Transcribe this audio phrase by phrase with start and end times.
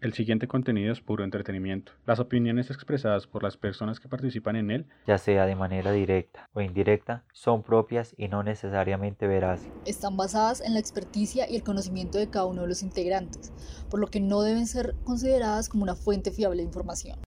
[0.00, 1.90] El siguiente contenido es puro entretenimiento.
[2.06, 6.48] Las opiniones expresadas por las personas que participan en él, ya sea de manera directa
[6.52, 9.68] o indirecta, son propias y no necesariamente veraces.
[9.86, 13.52] Están basadas en la experticia y el conocimiento de cada uno de los integrantes,
[13.90, 17.18] por lo que no deben ser consideradas como una fuente fiable de información.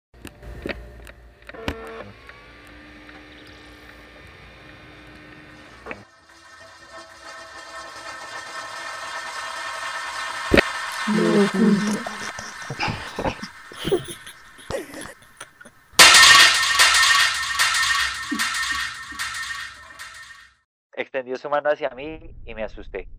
[21.41, 23.09] Su mano hacia mí y me asusté,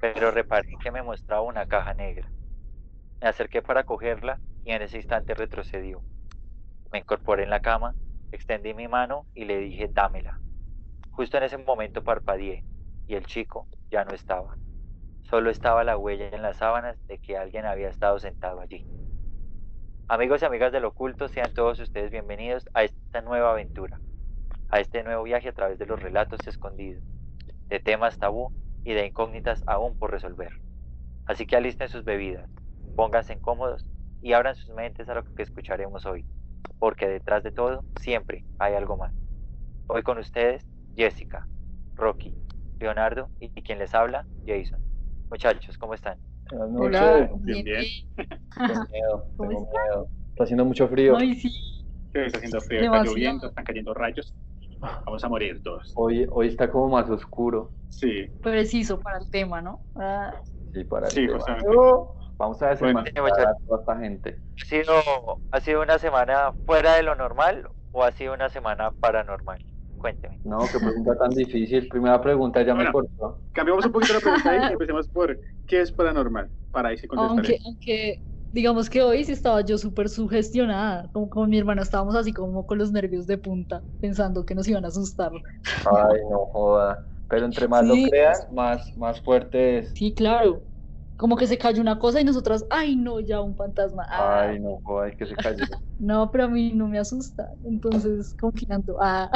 [0.00, 2.30] pero reparé que me mostraba una caja negra.
[3.20, 6.00] Me acerqué para cogerla y en ese instante retrocedió.
[6.90, 7.94] Me incorporé en la cama,
[8.32, 10.40] extendí mi mano y le dije dámela.
[11.10, 12.64] Justo en ese momento parpadeé
[13.06, 14.56] y el chico ya no estaba.
[15.24, 18.86] Solo estaba la huella en las sábanas de que alguien había estado sentado allí.
[20.08, 24.00] Amigos y amigas del oculto, sean todos ustedes bienvenidos a esta nueva aventura,
[24.70, 27.04] a este nuevo viaje a través de los relatos escondidos,
[27.68, 28.50] de temas tabú
[28.84, 30.50] y de incógnitas aún por resolver.
[31.26, 32.48] Así que alisten sus bebidas,
[32.96, 33.84] pónganse cómodos
[34.22, 36.24] y abran sus mentes a lo que escucharemos hoy,
[36.78, 39.12] porque detrás de todo siempre hay algo más.
[39.88, 41.46] Hoy con ustedes, Jessica,
[41.94, 42.34] Rocky,
[42.80, 44.80] Leonardo y quien les habla, Jason.
[45.30, 46.18] Muchachos, ¿cómo están?
[46.50, 47.44] Buenas Hola, noches.
[47.44, 47.80] bien, bien.
[48.16, 48.28] bien.
[48.66, 50.08] Tengo miedo, ¿Cómo tengo miedo.
[50.30, 51.16] Está haciendo mucho frío.
[51.16, 51.50] Ay, sí.
[51.50, 53.14] Sí, está haciendo frío, está Demasiado.
[53.16, 54.34] lloviendo, están cayendo rayos.
[54.80, 55.92] Vamos a morir todos.
[55.96, 57.72] Hoy, hoy está como más oscuro.
[57.88, 59.82] Sí, Preciso para el tema, ¿no?
[59.94, 60.34] Ah,
[60.72, 61.38] Sí, para el Sí, tema.
[61.38, 61.68] justamente.
[61.76, 64.38] Oh, Vamos a Bueno, desenmascarar a toda esta gente.
[64.62, 68.92] ¿Ha sido, ¿Ha sido una semana fuera de lo normal o ha sido una semana
[69.00, 69.58] paranormal?
[69.96, 70.38] Cuénteme.
[70.44, 71.88] No, qué pregunta tan difícil.
[71.88, 72.92] Primera pregunta, ya me Bueno.
[72.92, 73.42] cortó.
[73.52, 76.52] cambiamos un poquito la pregunta y empecemos por ¿qué es paranormal?
[76.70, 77.60] Para ahí sí aunque, contestaré.
[77.64, 82.32] aunque, digamos que hoy sí estaba yo súper sugestionada, como con mi hermana estábamos así
[82.32, 85.32] como con los nervios de punta, pensando que nos iban a asustar.
[85.84, 87.04] Ay, no joda.
[87.28, 88.04] Pero entre más Sí.
[88.04, 89.90] lo creas, más, más fuerte es.
[89.94, 90.62] Sí, claro.
[91.16, 94.06] Como que se cayó una cosa y nosotras, ay no, ya un fantasma.
[94.08, 95.58] Ah, Ay, no joda, que se cayó.
[95.98, 97.50] no, pero a mí no me asusta.
[97.64, 98.96] Entonces, confiando.
[99.00, 99.30] Ah,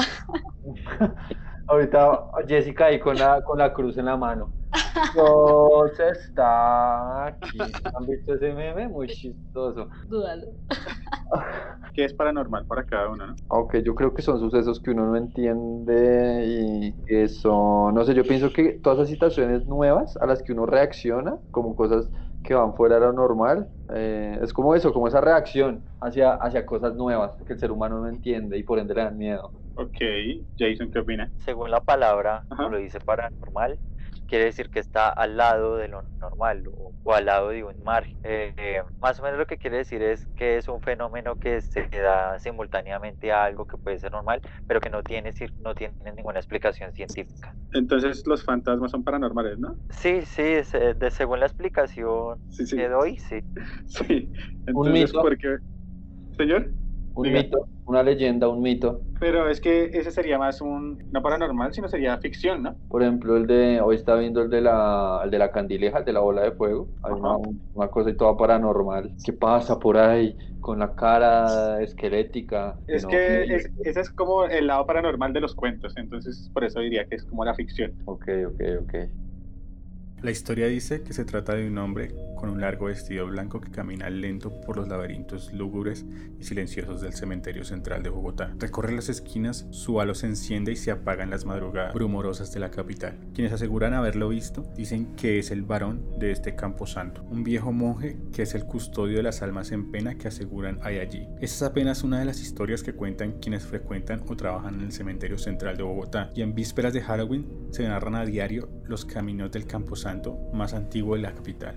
[1.67, 4.53] Ahorita Jessica ahí con la, con la cruz en la mano.
[5.15, 7.59] Dios está aquí.
[7.59, 8.89] ¿Han visto ese meme?
[8.89, 9.89] Muy chistoso.
[10.09, 10.47] dúdalo.
[11.95, 13.27] ¿Qué es paranormal para cada uno?
[13.27, 13.35] ¿no?
[13.51, 18.15] Aunque yo creo que son sucesos que uno no entiende y que son, no sé,
[18.15, 22.11] yo pienso que todas esas situaciones nuevas a las que uno reacciona, como cosas
[22.43, 26.67] que van fuera de lo normal, eh, es como eso, como esa reacción hacia, hacia
[26.67, 29.53] cosas nuevas que el ser humano no entiende y por ende le dan miedo.
[29.75, 29.97] Ok,
[30.59, 31.31] Jason, ¿qué opina?
[31.39, 32.65] Según la palabra, Ajá.
[32.65, 33.79] como lo dice paranormal,
[34.27, 37.83] quiere decir que está al lado de lo normal o, o al lado de un
[37.83, 38.15] margen.
[38.23, 41.61] Eh, eh, más o menos lo que quiere decir es que es un fenómeno que
[41.61, 45.95] se da simultáneamente a algo que puede ser normal, pero que no tiene, no tiene
[46.17, 47.55] ninguna explicación científica.
[47.73, 49.77] Entonces los fantasmas son paranormales, ¿no?
[49.91, 52.77] Sí, sí, eh, de, según la explicación Sí, sí.
[52.77, 53.43] que doy, sí.
[53.87, 54.33] Sí.
[54.67, 55.13] Entonces.
[55.13, 55.59] ¿por qué?
[56.37, 56.71] Señor,
[57.15, 57.43] Un Diga.
[57.43, 59.03] mito, una leyenda, un mito.
[59.21, 62.77] pero es que ese sería más un, no paranormal, sino sería ficción, ¿no?
[62.89, 66.05] Por ejemplo, el de, hoy está viendo el de la, el de la candileja, el
[66.05, 66.89] de la bola de fuego.
[67.03, 69.15] Hay una, cosa y toda paranormal.
[69.23, 72.79] ¿Qué pasa por ahí con la cara esquelética?
[72.87, 76.65] Es no que es- ese es como el lado paranormal de los cuentos, entonces por
[76.65, 77.95] eso diría que es como la ficción.
[78.07, 78.95] Ok, ok, ok.
[80.23, 83.71] La historia dice que se trata de un hombre con un largo vestido blanco que
[83.71, 86.05] camina lento por los laberintos lúgubres
[86.39, 88.53] y silenciosos del cementerio central de Bogotá.
[88.59, 92.61] Recorre las esquinas, su halo se enciende y se apaga en las madrugadas brumorosas de
[92.61, 93.17] la capital.
[93.35, 98.17] Quienes aseguran haberlo visto dicen que es el varón de este camposanto, un viejo monje
[98.33, 101.27] que es el custodio de las almas en pena que aseguran hay allí.
[101.41, 104.93] Esa es apenas una de las historias que cuentan quienes frecuentan o trabajan en el
[104.93, 109.51] cementerio central de Bogotá y en vísperas de Halloween se narran a diario los caminos
[109.53, 109.67] del
[110.13, 111.77] camposanto más antiguo de la capital.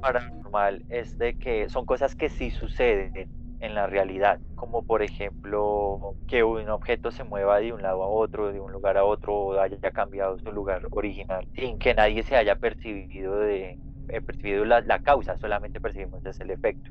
[0.00, 3.28] paranormal es de que son cosas que sí suceden
[3.60, 8.08] en la realidad, como por ejemplo que un objeto se mueva de un lado a
[8.08, 12.22] otro, de un lugar a otro, o haya cambiado su lugar original, sin que nadie
[12.22, 13.78] se haya percibido de
[14.08, 16.90] eh, percibido la, la causa, solamente percibimos es el efecto.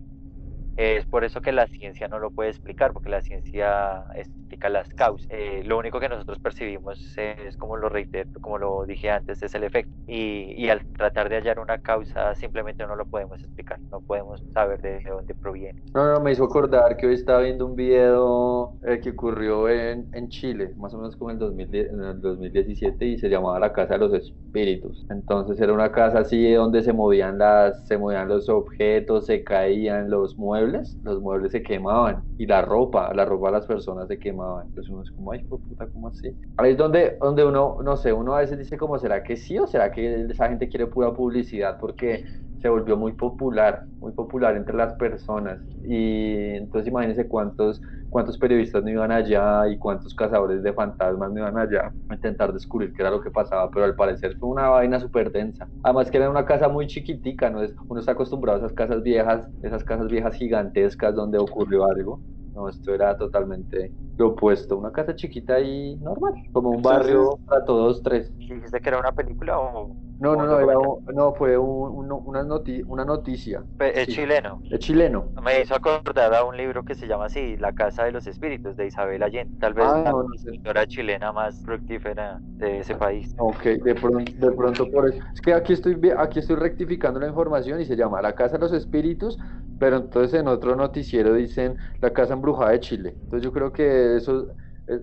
[0.78, 4.90] Es por eso que la ciencia no lo puede explicar, porque la ciencia explica las
[4.90, 5.28] causas.
[5.30, 9.54] Eh, lo único que nosotros percibimos es, como lo reitero, como lo dije antes, es
[9.56, 9.92] el efecto.
[10.08, 14.42] Y, y al tratar de hallar una causa, simplemente no lo podemos explicar, no podemos
[14.54, 15.82] saber de dónde proviene.
[15.94, 20.08] No, no, me hizo acordar que hoy estaba viendo un video eh, que ocurrió en,
[20.14, 23.60] en Chile, más o menos como en el, 2010 en el 2017, y se llamaba
[23.60, 25.06] la Casa de los Espíritus.
[25.10, 30.10] Entonces era una casa así donde se movían, las, se movían los objetos, se caían
[30.10, 30.69] los muebles
[31.02, 34.66] los muebles se quemaban y la ropa, la ropa de las personas se quemaban.
[34.68, 36.36] Entonces uno es como, ay, puta, ¿cómo así?
[36.58, 39.58] Ahí es donde, donde uno, no sé, uno a veces dice como, ¿será que sí
[39.60, 41.78] o será que esa gente quiere pura publicidad?
[41.80, 42.24] Porque
[42.62, 45.62] se volvió muy popular, muy popular entre las personas.
[45.84, 51.40] Y entonces imagínense cuántos, cuántos periodistas no iban allá y cuántos cazadores de fantasmas no
[51.40, 54.70] iban allá a intentar descubrir qué era lo que pasaba, pero al parecer fue una
[54.70, 55.70] vaina súper densa.
[55.84, 57.62] Además que era una casa muy chiquitica, ¿no?
[57.62, 62.22] Es, uno está acostumbrado a esas casas viejas, esas casas viejas gigantescas donde ocurrió algo.
[62.54, 67.64] No, esto era totalmente lo opuesto, una casa chiquita y normal, como un barrio para
[67.64, 68.34] todos tres.
[68.38, 69.96] ¿Dijiste que era una película o...?
[70.20, 73.64] No, no, no, era un- no fue un- un- una, noti- una noticia.
[73.80, 74.14] Es Sí.
[74.14, 74.62] chileno.
[74.70, 75.32] Es chileno.
[75.42, 78.76] Me hizo acordar a un libro que se llama así, La Casa de los Espíritus,
[78.76, 79.54] de Isabel Allende.
[79.60, 80.50] Tal vez Ah, la no, no sé.
[80.50, 83.34] escritora chilena más fructífera de ese país.
[83.38, 85.24] Ok, de pronto, de pronto por eso.
[85.34, 88.60] Es que aquí estoy, aquí estoy rectificando la información y se llama La Casa de
[88.60, 89.38] los Espíritus,
[89.78, 93.18] pero entonces en otro noticiero dicen La Casa Embrujada de Chile.
[93.24, 94.48] Entonces yo creo que eso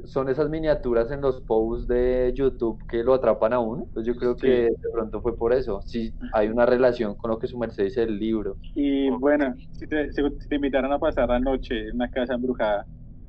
[0.05, 3.85] son esas miniaturas en los posts de YouTube que lo atrapan a uno.
[3.85, 4.47] Entonces yo creo Sí.
[4.47, 5.81] que de pronto fue por eso.
[5.85, 8.59] Sí, hay una relación con lo que su merced dice del libro.
[8.75, 12.87] Y bueno, si te, si te invitaran a pasar la noche en una casa embrujada,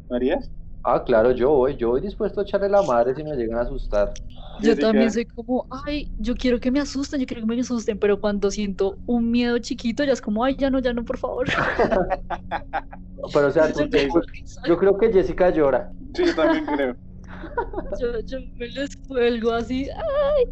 [0.10, 0.52] ¿lo harías?
[0.90, 3.64] Ah, claro, yo voy, yo voy dispuesto a echarle la madre si me llegan a
[3.64, 4.14] asustar.
[4.62, 4.88] Yo Jessica.
[4.88, 8.22] también soy como, ay, yo quiero que me asusten, yo quiero que me asusten, pero
[8.22, 11.46] cuando siento un miedo chiquito, ya es como, ay, ya no, ya no, por favor.
[13.34, 13.90] Pero o sea, tú-
[14.66, 15.92] Yo creo que Jessica llora.
[16.14, 16.96] Sí, yo también creo.
[18.00, 20.46] yo, yo me les cuelgo así, ay.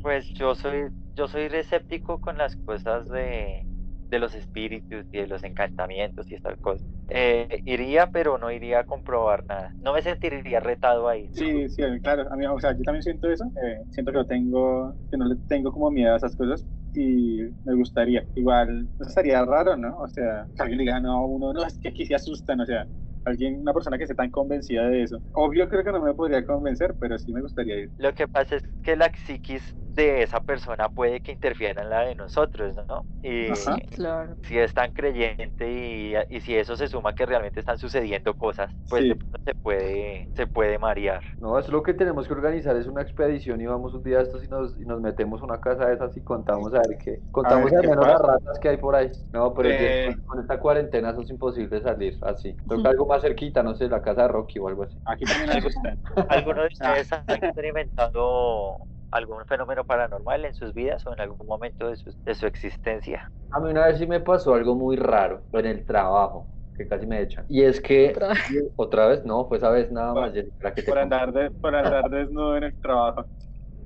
[0.00, 3.66] Pues yo soy, yo soy escéptico con las cosas de,
[4.14, 6.86] de los espíritus y de los encantamientos y estas cosas.
[7.08, 9.74] Eh, iría, pero no iría a comprobar nada.
[9.80, 11.28] No me sentiría retado ahí.
[11.32, 14.26] sí, sí, claro, a mí, o sea, yo también siento eso, eh, siento que no
[14.26, 16.64] tengo, que no le tengo como miedo a esas cosas
[16.94, 19.98] y me gustaría, igual, no estaría raro, ¿no?
[19.98, 22.86] O sea, que alguien diga, no, uno, no, es que aquí se asustan, o sea,
[23.24, 25.22] alguien, una persona que esté tan convencida de eso.
[25.32, 27.92] Obvio creo que no me podría convencer, pero sí me gustaría ir.
[27.98, 32.00] Lo que pasa es que la psiquis de esa persona puede que interfiera en la
[32.02, 33.06] de nosotros, ¿no?
[33.22, 33.78] Y Ajá.
[33.90, 34.36] Claro.
[34.42, 38.70] si es tan creyente y, y si eso se suma que realmente están sucediendo cosas,
[38.88, 39.08] pues Sí.
[39.08, 41.22] de pronto se puede, se puede marear.
[41.38, 44.22] No, es lo que tenemos que organizar, es una expedición y vamos un día a
[44.22, 46.98] estos y nos, y nos metemos a una casa de esas y contamos a ver
[47.02, 49.10] qué, contamos ver al menos las ratas que hay por ahí.
[49.32, 50.16] No, pero es que Eh.
[50.26, 52.54] con- esta cuarentena eso es imposible salir así.
[52.68, 52.86] Ujú.
[52.86, 54.98] algo más cerquita, no sé, la casa de Rocky o algo así.
[55.06, 55.98] Aquí también me gustan.
[56.28, 58.78] ¿Alguno de ustedes ha experimentado
[59.16, 63.30] algún fenómeno paranormal en sus vidas o en algún momento de su, de su existencia?
[63.50, 67.06] A mí una vez sí me pasó algo muy raro en el trabajo, que casi
[67.06, 67.44] me echan.
[67.48, 68.38] Y es que, Otra vez.
[68.76, 71.50] otra vez, no, fue esa vez nada más, Por- Jessica, que te Por andar, de,
[71.52, 73.26] por andar desnudo en el trabajo.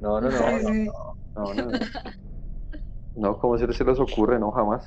[0.00, 0.72] No, no, no, no,
[1.36, 1.78] no, no, no.
[3.14, 4.38] No, ¿cómo se se les ocurre?
[4.38, 4.86] No, jamás.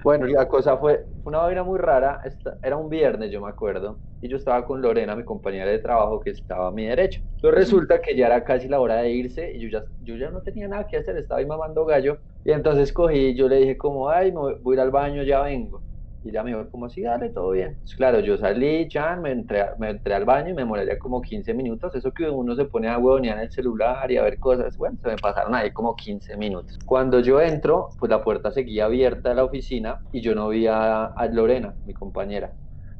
[0.00, 2.20] Bueno, la cosa fue una vaina muy rara.
[2.24, 5.78] esta- Era un viernes, yo me acuerdo, y yo estaba con Lorena, mi compañera de
[5.78, 7.20] trabajo, que estaba a mi derecho.
[7.36, 10.30] Entonces resulta que ya era casi la hora de irse y yo ya, yo ya
[10.30, 12.20] no tenía nada que hacer, estaba ahí mamando gallo.
[12.44, 15.22] Y entonces cogí yo le dije como, ay, me voy, voy a ir al baño,
[15.22, 15.84] ya vengo.
[16.22, 17.78] Y ella me dijo como, sí, dale, todo bien.
[17.96, 21.52] Claro, yo salí, ya, me entré, me entré al baño y me demoré como 15
[21.54, 21.94] minutos.
[21.94, 24.76] Eso que uno se pone a huevonear el celular y a ver cosas.
[24.76, 26.78] Bueno, se me pasaron ahí como 15 minutos.
[26.86, 30.66] Cuando yo entro, pues la puerta seguía abierta de la oficina y yo no vi
[30.68, 32.54] a, a Lorena, mi compañera.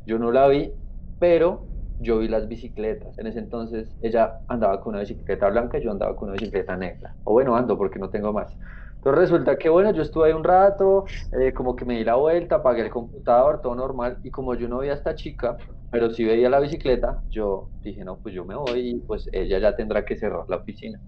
[0.05, 0.73] Yo no la vi,
[1.19, 3.19] pero yo vi las bicicletas.
[3.19, 6.76] En ese entonces ella andaba con una bicicleta blanca y yo andaba con una bicicleta
[6.76, 7.14] negra.
[7.25, 8.57] O bueno, ando porque no tengo más.
[9.04, 12.14] Entonces resulta que bueno, yo estuve ahí un rato, eh, como que me di la
[12.14, 15.56] vuelta, apagué el computador, todo normal, y como yo no veía a esta chica,
[15.90, 19.59] pero sí veía la bicicleta, yo dije, no, pues yo me voy y pues ella
[19.59, 21.00] ya tendrá que cerrar la oficina.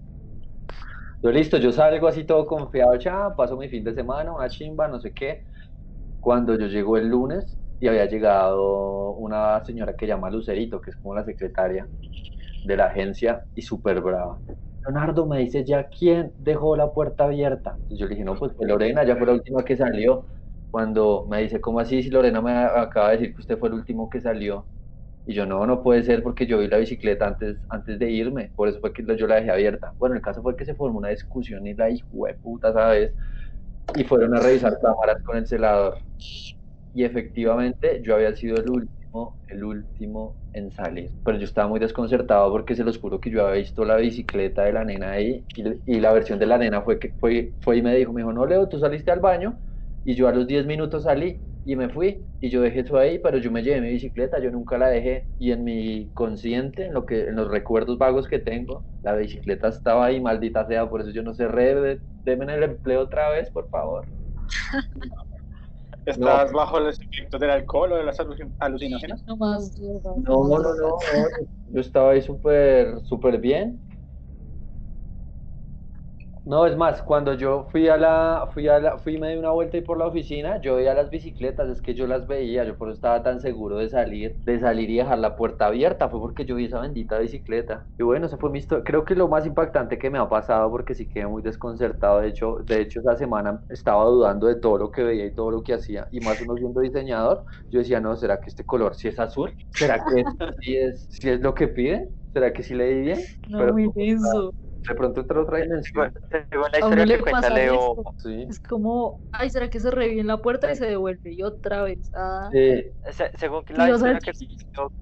[1.21, 4.87] Yo listo, yo salgo así todo confiado, ya, paso mi fin de semana, una chimba,
[4.87, 5.43] no sé qué.
[6.19, 10.97] Cuando yo llego el lunes y había llegado una señora que llama Lucerito, que es
[10.97, 11.89] como la secretaria
[12.63, 14.41] de la agencia, y súper brava.
[14.85, 17.71] Leonardo me dice ya quién dejó la puerta abierta.
[17.71, 20.27] Entonces yo le dije, no, pues fue Lorena, ya fue la última que salió.
[20.69, 22.03] Cuando me dice, ¿cómo así?
[22.03, 24.67] Si Lorena me acaba de decir que usted fue el último que salió.
[25.25, 28.51] Y yo, no, no puede ser porque yo vi la bicicleta antes, antes de irme.
[28.55, 29.93] Por eso fue que yo la dejé abierta.
[29.99, 33.13] Bueno, el caso fue que se formó una discusión y la hijo de puta, ¿sabes?
[33.95, 35.97] y fueron a revisar cámaras con el celador.
[36.93, 38.91] Y efectivamente yo había sido el último,
[39.47, 41.13] el último en salir.
[41.23, 44.63] Pero yo estaba muy desconcertado porque se los juro que yo había visto la bicicleta
[44.63, 45.63] de la nena ahí y,
[45.97, 48.33] y la versión de la nena fue que fue, fue y me dijo, me dijo,
[48.33, 49.59] no Leo, tú saliste al baño
[50.03, 53.19] y yo a los 10 minutos salí y me fui y yo dejé eso ahí,
[53.19, 56.93] pero yo me llevé mi bicicleta, yo nunca la dejé y en mi consciente, en
[56.93, 61.01] lo que en los recuerdos vagos que tengo, la bicicleta estaba ahí, maldita sea, por
[61.01, 64.07] eso yo no re, denme el empleo otra vez, por favor.
[66.05, 68.19] ¿Estás bajo los efectos del alcohol o de las
[68.59, 69.23] alucinógenas?
[69.25, 69.77] No más.
[69.79, 70.97] No, no, no, no,
[71.67, 73.81] yo estaba ahí súper, súper bien
[76.45, 79.49] no, es más, cuando yo fui a la, fui a la, fui me di una
[79.49, 82.77] vuelta y por la oficina, yo veía las bicicletas, es que yo las veía, yo
[82.77, 86.19] por eso estaba tan seguro de salir, de salir y dejar la puerta abierta, fue
[86.19, 87.87] porque yo vi esa bendita bicicleta.
[87.97, 90.69] Y bueno, eso fue mi historia, creo que lo más impactante que me ha pasado,
[90.69, 94.77] porque sí quedé muy desconcertado, de hecho, de hecho esa semana estaba dudando de todo
[94.77, 97.99] lo que veía y todo lo que hacía, y más uno siendo diseñador, yo decía,
[97.99, 99.55] no, ¿será que este color sí es azul?
[99.71, 100.23] ¿Será que
[100.61, 102.11] sí es, sí es lo que pide?
[102.33, 103.19] ¿Será que sí le di bien?
[103.47, 104.53] No, Pero, muy denso
[104.87, 106.13] de pronto entra otra dimensión.
[106.29, 107.95] Según la historia que cuenta Leo.
[108.49, 111.33] Es como, ay, ¿será que se revive en la puerta y se devuelve?
[111.33, 112.11] Y otra vez.
[112.15, 112.49] Ah.
[113.35, 114.31] según la historia que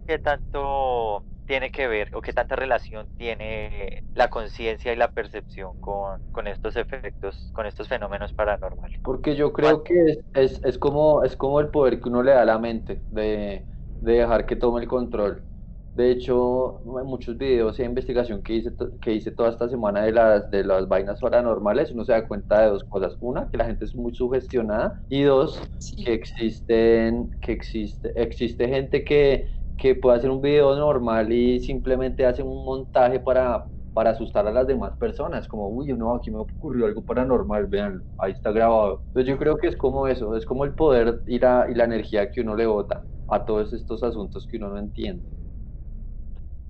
[0.08, 5.80] ¿qué tanto tiene que ver o qué tanta relación tiene la conciencia y la percepción
[5.82, 9.00] con, con, estos efectos, con estos fenómenos paranormales?
[9.04, 12.32] Porque yo creo que es, es, es, como, es como el poder que uno le
[12.32, 13.66] da a la mente de,
[14.02, 15.44] de dejar que tome el control.
[15.96, 20.12] De hecho, en muchos videos y investigación que hice, que hice toda esta semana de
[20.12, 23.16] las, de las vainas paranormales, uno se da cuenta de dos cosas.
[23.20, 25.04] Una, que la gente es muy sugestionada.
[25.08, 25.62] Y dos,
[26.04, 29.48] que existen, que existe, existe gente que,
[29.78, 34.52] que puede hacer un video normal y simplemente hace un montaje para, para asustar a
[34.52, 39.04] las demás personas, como, uy, no, aquí me ocurrió algo paranormal, vean, ahí está grabado.
[39.10, 41.84] Entonces yo creo que es como eso, es como el poder y la, y la
[41.86, 45.24] energía que uno le bota a todos estos asuntos que uno no entiende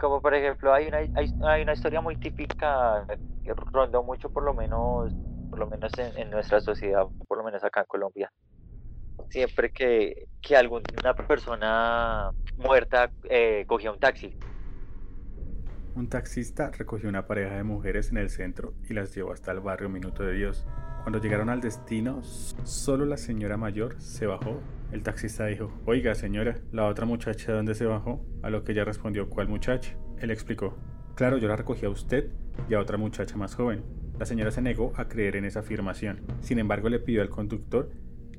[0.04, 3.06] como por ejemplo hay una, hay, una historia muy típica
[3.42, 5.14] que rondó mucho por lo menos
[5.50, 8.30] por lo menos en, nuestra sociedad por lo menos acá en Colombia
[9.30, 14.38] siempre que, que alguna persona muerta eh, cogía un taxi
[15.96, 19.62] un taxista recogió una pareja de mujeres en el centro y las llevó hasta el
[19.62, 20.66] barrio Minuto de Dios.
[21.04, 24.60] Cuando llegaron al destino, solo la señora mayor se bajó
[24.94, 28.24] el taxista dijo, Oiga, señora, ¿la otra muchacha de dónde se bajó?
[28.44, 29.98] A lo que ella respondió, ¿cuál muchacha?
[30.20, 30.78] Él explicó,
[31.16, 32.30] Claro, yo la recogí a usted
[32.70, 33.84] y a otra muchacha más joven.
[34.20, 36.22] La señora se negó a creer en esa afirmación.
[36.42, 37.90] Sin embargo, le pidió al conductor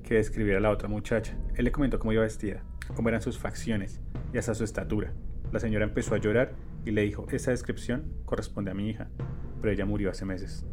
[0.05, 1.37] que describiera a la otra muchacha.
[1.57, 2.63] Él le comentó cómo iba vestida,
[2.95, 4.01] cómo eran sus facciones
[4.33, 5.13] y hasta su estatura.
[5.51, 6.53] La señora empezó a llorar
[6.85, 9.09] y le dijo, esa descripción corresponde a mi hija,
[9.61, 10.65] pero ella murió hace meses.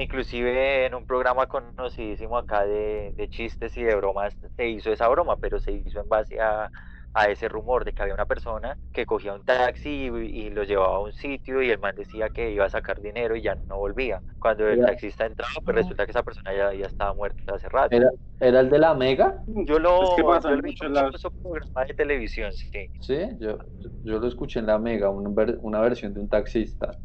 [0.00, 5.06] Inclusive en un programa conocidísimo acá de, de, chistes y de bromas se hizo esa
[5.08, 6.70] broma, pero se hizo en base a,
[7.12, 10.96] a ese rumor de que había una persona que cogía un taxi y, lo llevaba
[10.96, 13.76] a un sitio y el man decía que iba a sacar dinero y ya no
[13.76, 14.22] volvía.
[14.38, 17.94] Cuando el taxista entraba, pues resulta que esa persona ya, ya estaba muerta hace rato.
[17.94, 19.42] ¿Era, ¿Era, el de la Mega?
[19.46, 21.10] Yo lo, yo lo vi en la...
[21.42, 22.88] programa de televisión, sí.
[23.00, 23.58] Sí, yo,
[24.02, 25.28] yo lo escuché en la Mega, una,
[25.60, 26.98] una versión de un taxista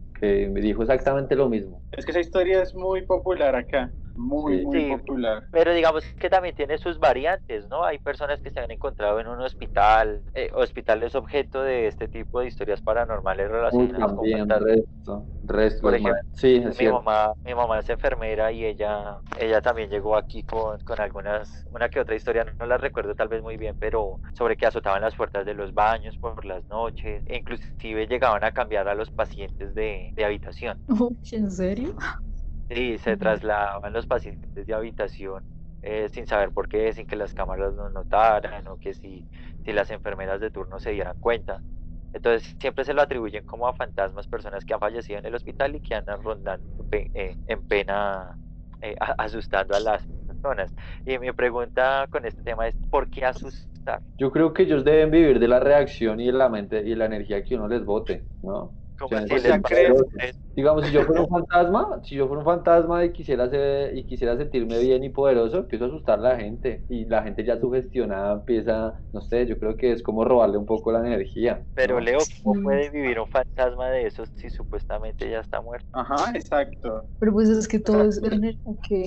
[0.52, 1.82] me dijo exactamente lo mismo.
[1.92, 5.44] Es que esa historia es muy popular acá muy, muy popular.
[5.52, 7.84] Pero digamos que también tiene sus variantes, ¿no?
[7.84, 12.08] Hay personas que se han encontrado en un hospital, eh, hospital es objeto de este
[12.08, 17.80] tipo de historias paranormales relacionadas con resto, resto, Por ejemplo, sí, mi, mamá, mi mamá
[17.80, 22.46] es enfermera y ella, ella también llegó aquí con, con algunas, una que otra historia,
[22.60, 25.74] no la recuerdo tal vez muy bien, pero sobre que azotaban las puertas de los
[25.74, 30.78] baños por las noches, e inclusive llegaban a cambiar a los pacientes de, de habitación.
[31.32, 31.96] ¿En serio?
[32.70, 35.44] Sí, se trasladaban los pacientes de habitación
[35.82, 39.28] eh, sin saber por qué, sin que las cámaras lo notaran o que si,
[39.64, 41.64] si las enfermeras de turno se dieran cuenta.
[42.12, 45.76] Entonces siempre se lo atribuyen como a fantasmas, personas que han fallecido en el hospital
[45.76, 48.40] y que andan rondando eh, en pena,
[48.82, 50.74] eh, asustando a las personas.
[51.06, 54.02] Y mi pregunta con este tema es, ¿por qué asustar?
[54.18, 57.06] Yo creo que ellos deben vivir de la reacción y de la mente y la
[57.06, 58.74] energía que uno les bote, ¿no?
[60.56, 63.50] Digamos, si yo fuera un fantasma, si yo fuera un fantasma y quisiera
[63.94, 67.44] y quisiera sentirme bien y poderoso, empiezo a asustar a la gente y la gente
[67.44, 71.66] ya sugestionada empieza, no sé, yo creo que es como robarle un poco la energía.
[71.74, 75.88] Pero Leo, ¿cómo puede vivir un fantasma de esos si supuestamente ya está muerto?
[75.92, 77.10] Ajá, exacto.
[77.20, 79.06] Pero pues es que todo es que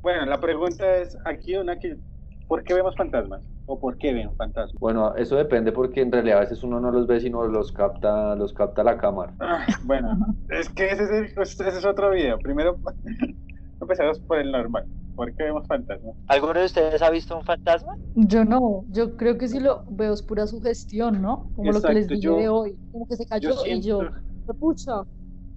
[0.00, 1.98] Bueno, la pregunta es aquí una que
[2.46, 3.42] ¿por qué vemos fantasmas?
[3.68, 4.74] O por qué ven fantasmas?
[4.80, 8.34] Bueno, eso depende porque en realidad a veces uno no los ve sino los capta,
[8.36, 9.36] los capta la cámara.
[9.40, 10.16] Ah, bueno,
[10.48, 12.38] es que ese es, ese es otro video.
[12.38, 12.80] Primero
[13.80, 14.84] empezamos por el normal.
[15.14, 16.16] ¿Por qué vemos fantasmas?
[16.26, 17.92] ¿Alguno de ustedes ha visto un fantasma?
[18.14, 21.50] Yo no, yo creo que si lo veo es pura sugestión, ¿no?
[21.54, 23.80] Como lo que les Exacto, dije yo- de hoy, como que se cayó Yo y
[23.80, 24.92] yo, siento, pucha,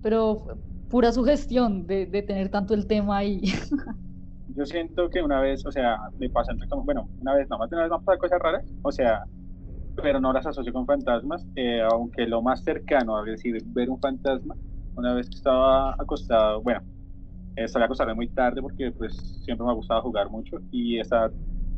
[0.01, 0.45] pero
[0.87, 3.41] pura sugestión de, de tener tanto el tema ahí.
[4.55, 7.75] yo siento que una vez, o sea, me pasan bueno, una vez, no más de
[7.75, 9.23] una vez me han pasado cosas raras, o sea,
[10.01, 13.99] pero no las asocio con fantasmas, eh, aunque lo más cercano a decir ver un
[13.99, 14.55] fantasma,
[14.95, 16.81] una vez que estaba acostado, bueno,
[17.55, 21.29] eh, a acostarme muy tarde porque pues siempre me ha gustado jugar mucho y esa,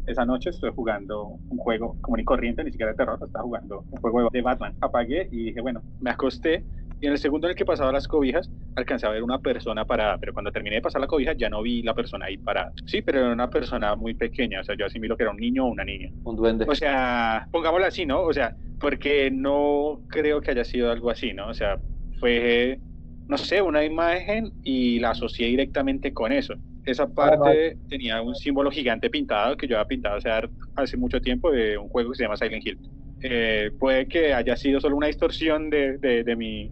[0.05, 3.83] esa noche estuve jugando un juego común y corriente, ni siquiera de terror, estaba jugando
[3.89, 4.75] un juego de Batman.
[4.81, 6.65] Apagué y dije, bueno, me acosté
[7.03, 9.83] y en el segundo en el que pasaba las cobijas alcancé a ver una persona
[9.83, 12.71] parada, pero cuando terminé de pasar la cobija ya no vi la persona ahí parada.
[12.85, 15.65] Sí, pero era una persona muy pequeña, o sea, yo asimilo que era un niño
[15.65, 16.11] o una niña.
[16.23, 16.65] Un duende.
[16.65, 18.21] O sea, pongámoslo así, ¿no?
[18.21, 21.49] O sea, porque no creo que haya sido algo así, ¿no?
[21.49, 21.77] O sea,
[22.21, 22.79] fue,
[23.27, 26.53] no sé, una imagen y la asocié directamente con eso.
[26.85, 30.29] Esa parte tenía un símbolo gigante pintado que yo había pintado hace,
[30.77, 32.79] hace mucho tiempo de un juego que se llama Silent Hill.
[33.25, 36.69] Eh, puede que haya sido solo una distorsión de, de, de mi,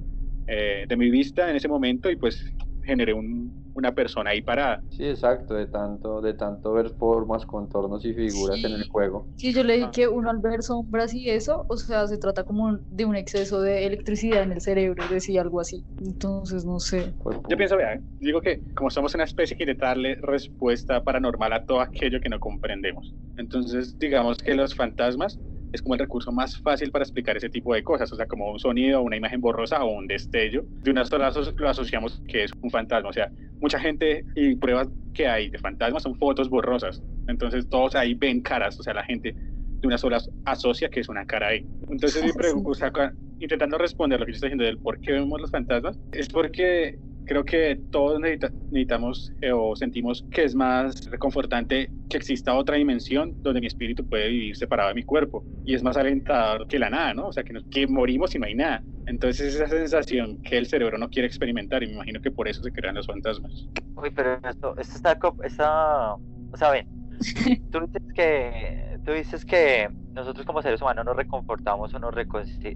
[0.48, 2.44] eh, de mi vista en ese momento y pues
[2.84, 4.84] generé un, una persona ahí parada.
[4.90, 9.30] Sí, exacto, de tanto, de tanto ver formas, contornos y figuras en el juego.
[9.36, 9.92] Sí, yo leí Ah.
[9.94, 13.62] que uno al ver sombras y eso, o sea, se trata como de un exceso
[13.62, 15.86] de electricidad en el cerebro, decía algo así.
[16.00, 17.14] Entonces, no sé.
[17.22, 21.54] Fue Yo pienso, vea, digo que como somos una especie que intenta darle respuesta paranormal
[21.54, 23.16] a todo aquello que no comprendemos.
[23.38, 25.40] Entonces, digamos que los fantasmas
[25.72, 28.52] es como el recurso más fácil para explicar ese tipo de cosas, o sea, como
[28.52, 30.66] un sonido, una imagen borrosa o un destello.
[30.82, 34.56] De una sola aso- lo asociamos que es un fantasma, o sea, mucha gente y
[34.56, 37.04] pruebas que hay de fantasmas son fotos borrosas.
[37.28, 39.36] Entonces, todos ahí ven caras, o sea, la gente
[39.82, 41.66] de una sola asocia que es una cara ahí.
[41.90, 42.62] Entonces, Sí.
[42.66, 42.92] o sea,
[43.40, 47.00] intentando responder lo que yo estoy diciendo del por qué vemos los fantasmas, es porque
[47.26, 52.76] creo que todos necesita- necesitamos eh, o sentimos que es más reconfortante que exista otra
[52.78, 56.80] dimensión donde mi espíritu puede vivir separado de mi cuerpo y es más alentador que
[56.80, 57.28] la nada, ¿no?
[57.28, 58.86] O sea, que, nos- que morimos y no hay nada.
[59.06, 62.62] Entonces esa sensación que el cerebro no quiere experimentar y me imagino que por eso
[62.64, 63.70] se crean los fantasmas.
[63.96, 66.88] Uy, pero esto, esto está, co- está, o sea, ven,
[67.72, 72.14] tú dices que, tú dices que nosotros como seres humanos nos reconfortamos o nos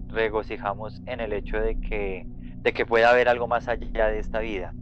[0.10, 2.28] regocijamos en el hecho de que,
[2.66, 4.74] de que pueda haber algo más allá de esta vida.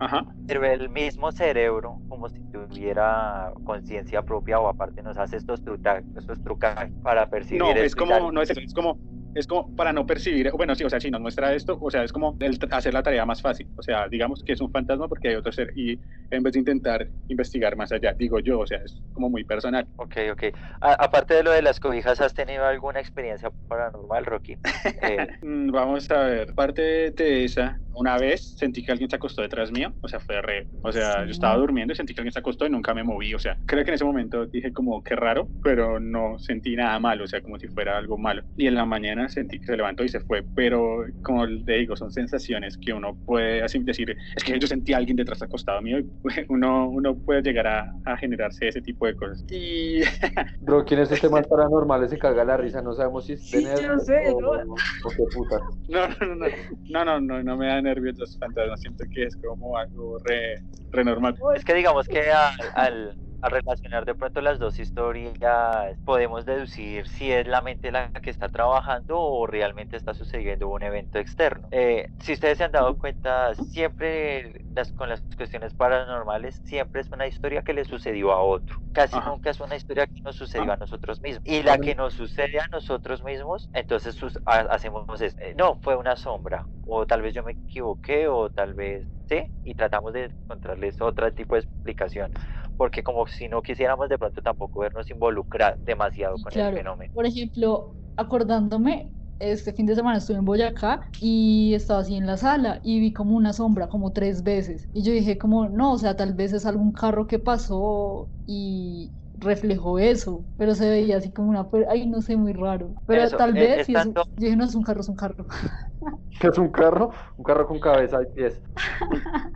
[0.00, 0.24] Ajá.
[0.46, 6.02] Pero el mismo cerebro, como si tuviera conciencia propia o aparte nos hace estos, truca-
[6.16, 8.98] estos trucajes para percibir No, es como, no es es como,
[9.38, 12.02] es como para no percibir, bueno, sí, o sea, si nos muestra esto, o sea,
[12.02, 15.08] es como el hacer la tarea más fácil, o sea, digamos que es un fantasma
[15.08, 18.66] porque hay otro ser, y en vez de intentar investigar más allá, digo yo, o
[18.66, 19.86] sea, es como muy personal.
[19.96, 20.44] Ok, ok.
[20.80, 24.58] A- aparte de lo de las cobijas, ¿has tenido alguna experiencia paranormal, Rocky?
[25.02, 29.42] Eh, Mm, Vamos a ver, parte de esa, una vez sentí que alguien se acostó
[29.42, 31.60] detrás mío, o sea, fue re, o sea, yo estaba Sí.
[31.60, 33.90] durmiendo y sentí que alguien se acostó y nunca me moví, o sea, creo que
[33.90, 37.58] en ese momento dije como qué raro, pero no sentí nada malo, o sea, como
[37.58, 38.42] si fuera algo malo.
[38.56, 41.96] Y en la mañana sentí que se levantó y se fue, pero como le digo,
[41.96, 45.80] son sensaciones que uno puede así decir, es que yo sentí a alguien detrás acostado
[45.82, 46.10] mío, y
[46.48, 49.44] uno, uno puede llegar a, a generarse ese tipo de cosas.
[49.50, 50.00] Y
[50.60, 52.08] Bro, ¿quién es este más paranormal?
[52.08, 54.50] Se caga la risa, no sabemos si es Sí, de yo sé, o, ¿no?
[54.50, 55.60] o qué puta.
[55.88, 56.46] No, no, no,
[56.88, 60.56] no, no, no, no me da nervios los fantasmas, siento que es como algo re,
[60.90, 61.34] re normal.
[61.54, 67.06] Es que digamos que al, al, al relacionar de pronto las dos historias, podemos deducir
[67.06, 71.68] si es la mente la que está trabajando o realmente está sucediendo un evento externo.
[71.70, 77.10] Eh, si ustedes se han dado cuenta, siempre las, con las cuestiones paranormales, siempre es
[77.12, 78.76] una historia que le sucedió a otro.
[78.92, 79.30] Casi Ajá.
[79.30, 80.74] nunca es una historia que nos sucedió Ah.
[80.74, 81.42] a nosotros mismos.
[81.44, 85.78] Y la que nos sucede a nosotros mismos, entonces sus- ha- hacemos es, eh, no,
[85.82, 89.46] fue una sombra, o tal vez yo me equivoqué, o tal vez, ¿sí?
[89.62, 92.32] Y tratamos de encontrarles otro tipo de explicación,
[92.78, 96.70] porque como si no quisiéramos de pronto tampoco vernos involucrar demasiado con el Claro.
[96.70, 97.12] fenómeno.
[97.12, 102.36] Por ejemplo, acordándome, este fin de semana estuve en Boyacá y estaba así en la
[102.36, 104.88] sala y vi como una sombra como tres veces.
[104.92, 109.14] Y yo dije como, no, o sea, tal vez es algún carro que pasó y
[109.34, 112.96] reflejó eso, pero se veía así como una, per- ay, no sé, muy raro.
[113.06, 115.08] Pero Eso, tal eh, vez, es es tanto- yo dije, no, es un carro, es
[115.08, 115.46] un carro.
[116.40, 117.10] ¿Qué es un carro?
[117.36, 118.62] Un carro con cabeza y pies.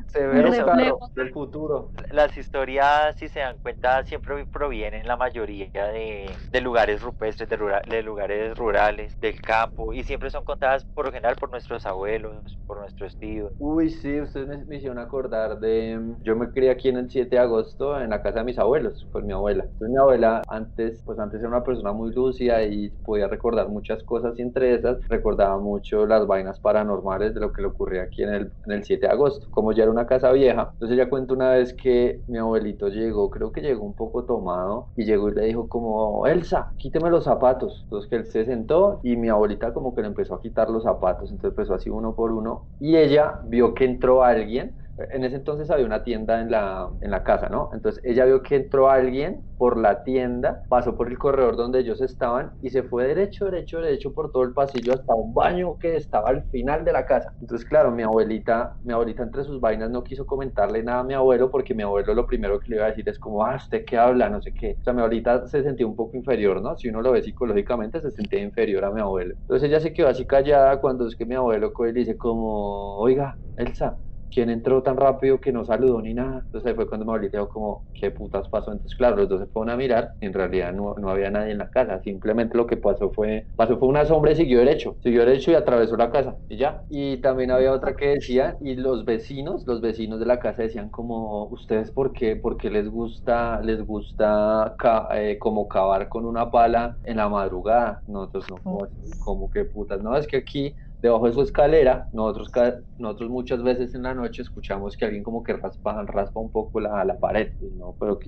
[0.09, 1.91] Se ve Un carro del futuro.
[2.11, 7.57] Las historias, si se dan cuenta, siempre provienen la mayoría de, de lugares rupestres, de,
[7.57, 11.87] rura- de lugares rurales, del campo, y siempre son contadas por lo general por nuestros
[11.87, 13.53] abuelos, por nuestros tíos.
[13.59, 16.17] Uy, sí, ustedes me, me hicieron acordar de...
[16.23, 19.07] Yo me crié aquí en el 7 de agosto en la casa de mis abuelos,
[19.13, 19.65] con mi abuela.
[19.65, 24.03] Entonces mi abuela antes, pues antes era una persona muy lúcida y podía recordar muchas
[24.03, 28.23] cosas y entre esas recordaba mucho las vainas paranormales de lo que le ocurría aquí
[28.23, 29.47] en el, en el 7 de agosto.
[29.51, 30.71] Como ya era una una casa vieja.
[30.73, 34.91] Entonces ella cuenta una vez que mi abuelito llegó, creo que llegó un poco tomado
[34.97, 37.83] y llegó y le dijo como, Elsa, quíteme los zapatos.
[37.85, 40.83] Entonces que él se sentó y mi abuelita como que le empezó a quitar los
[40.85, 44.77] zapatos, entonces empezó así uno por uno y ella vio que entró alguien
[45.11, 47.71] en ese entonces había una tienda en la, en la casa, ¿no?
[47.73, 52.01] Entonces ella vio que entró alguien por la tienda, pasó por el corredor donde ellos
[52.01, 55.97] estaban y se fue derecho, derecho, derecho por todo el pasillo hasta un baño que
[55.97, 57.33] estaba al final de la casa.
[57.41, 61.15] Entonces, claro, mi abuelita, mi abuelita entre sus vainas no quiso comentarle nada a mi
[61.15, 63.85] abuelo porque mi abuelo lo primero que le iba a decir es como, ah, ¿usted
[63.87, 64.29] qué habla?
[64.29, 64.77] No sé qué.
[64.81, 66.77] O sea, mi abuelita se sentía un poco inferior, ¿no?
[66.77, 69.35] Si uno lo ve psicológicamente, se sentía inferior a mi abuelo.
[69.43, 73.39] Entonces ella se quedó así callada cuando es que mi abuelo le dice como, oiga,
[73.57, 73.99] Elsa,
[74.33, 76.41] ¿quién entró tan rápido que no saludó ni nada?
[76.45, 78.73] Entonces ahí fue cuando me dijo como, ¿qué putas pasó?
[78.73, 81.53] Entonces claro, los dos se fueron a mirar y en realidad no, no había nadie
[81.53, 84.97] en la casa, simplemente lo que pasó fue, pasó fue una sombra y siguió derecho,
[85.03, 86.83] siguió derecho y atravesó la casa y ya.
[86.89, 90.91] Y también había otra que decía, y los vecinos, los vecinos de la casa decían
[90.91, 92.37] como, ¿ustedes por qué?
[92.37, 94.75] Porque les gusta, les gusta
[95.15, 98.03] eh, como cavar con una pala en la madrugada.
[98.07, 102.51] Nosotros no, como, como que putas, no, es que aquí debajo de su escalera, nosotros,
[102.97, 106.81] nosotros muchas veces en la noche escuchamos que alguien como que raspa, raspa un poco
[106.81, 107.97] la, la pared, ¿no?
[107.99, 108.19] Pero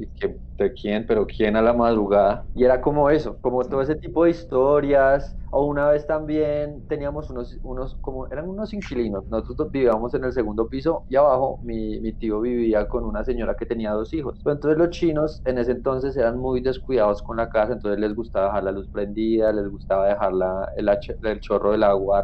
[0.59, 1.07] ¿de quién?
[1.07, 2.47] ¿Pero quién a la madrugada?
[2.55, 7.31] Y era como eso, como todo ese tipo de historias, o una vez también teníamos
[7.31, 12.01] unos, unos como eran unos inquilinos, nosotros vivíamos en el segundo piso y abajo mi,
[12.01, 14.41] mi tío vivía con una señora que tenía dos hijos.
[14.43, 18.15] Pero entonces los chinos en ese entonces eran muy descuidados con la casa, entonces les
[18.15, 20.89] gustaba dejar la luz prendida, les gustaba dejar la, el,
[21.23, 22.23] el chorro del agua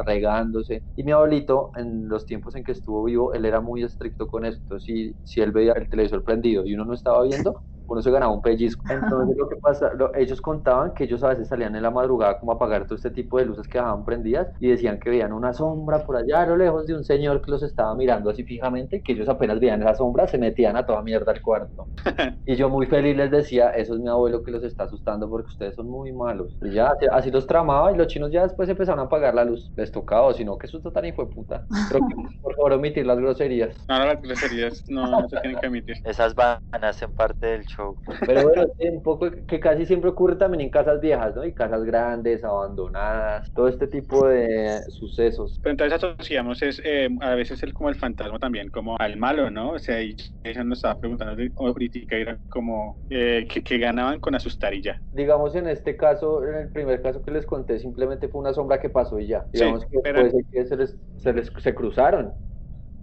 [0.95, 4.45] Y mi abuelito, en los tiempos en que estuvo vivo, él era muy estricto con
[4.45, 4.79] esto.
[4.79, 8.31] Si, si él veía el televisor prendido y uno no estaba viendo, uno se ganaba
[8.31, 8.83] un pellizco.
[8.89, 12.51] Entonces lo que pasa, ellos contaban que ellos a veces salían en la madrugada como
[12.51, 15.53] a apagar todo este tipo de luces que dejaban prendidas y decían que veían una
[15.53, 19.01] sombra por allá a lo lejos de un señor que los estaba mirando así fijamente,
[19.01, 21.87] que ellos apenas veían esa sombra, se metían a toda mierda al cuarto.
[22.45, 25.49] y yo muy feliz les decía, eso es mi abuelo que los está asustando porque
[25.49, 26.57] ustedes son muy malos.
[26.61, 29.71] Y ya, así los tramaba y los chinos ya después empezaron a apagar la luz.
[29.75, 31.65] Les tocaba, sino que susto tan hijo de puta.
[31.89, 33.75] Creo que por favor omitir las groserías.
[33.87, 35.95] No, no, las groserías no, se tienen que omitir.
[36.03, 37.80] Esas van a ser parte del show.
[38.25, 41.45] Pero bueno, un poco que casi siempre ocurre también en casas viejas, ¿no?
[41.45, 45.59] Y casas grandes, abandonadas, todo este tipo de sucesos.
[45.61, 49.49] Pero entonces asociamos es, eh, a veces el, como el fantasma también, como al malo,
[49.49, 49.71] ¿no?
[49.71, 54.73] O sea, y ella nos estaba preguntando ahorita, era como eh, que, ganaban con asustar
[54.73, 55.01] y ya.
[55.13, 58.79] Digamos en este caso, en el primer caso que les conté, simplemente fue una sombra
[58.79, 59.45] que pasó y ya.
[59.51, 62.33] Digamos que después que se les, se les se cruzaron.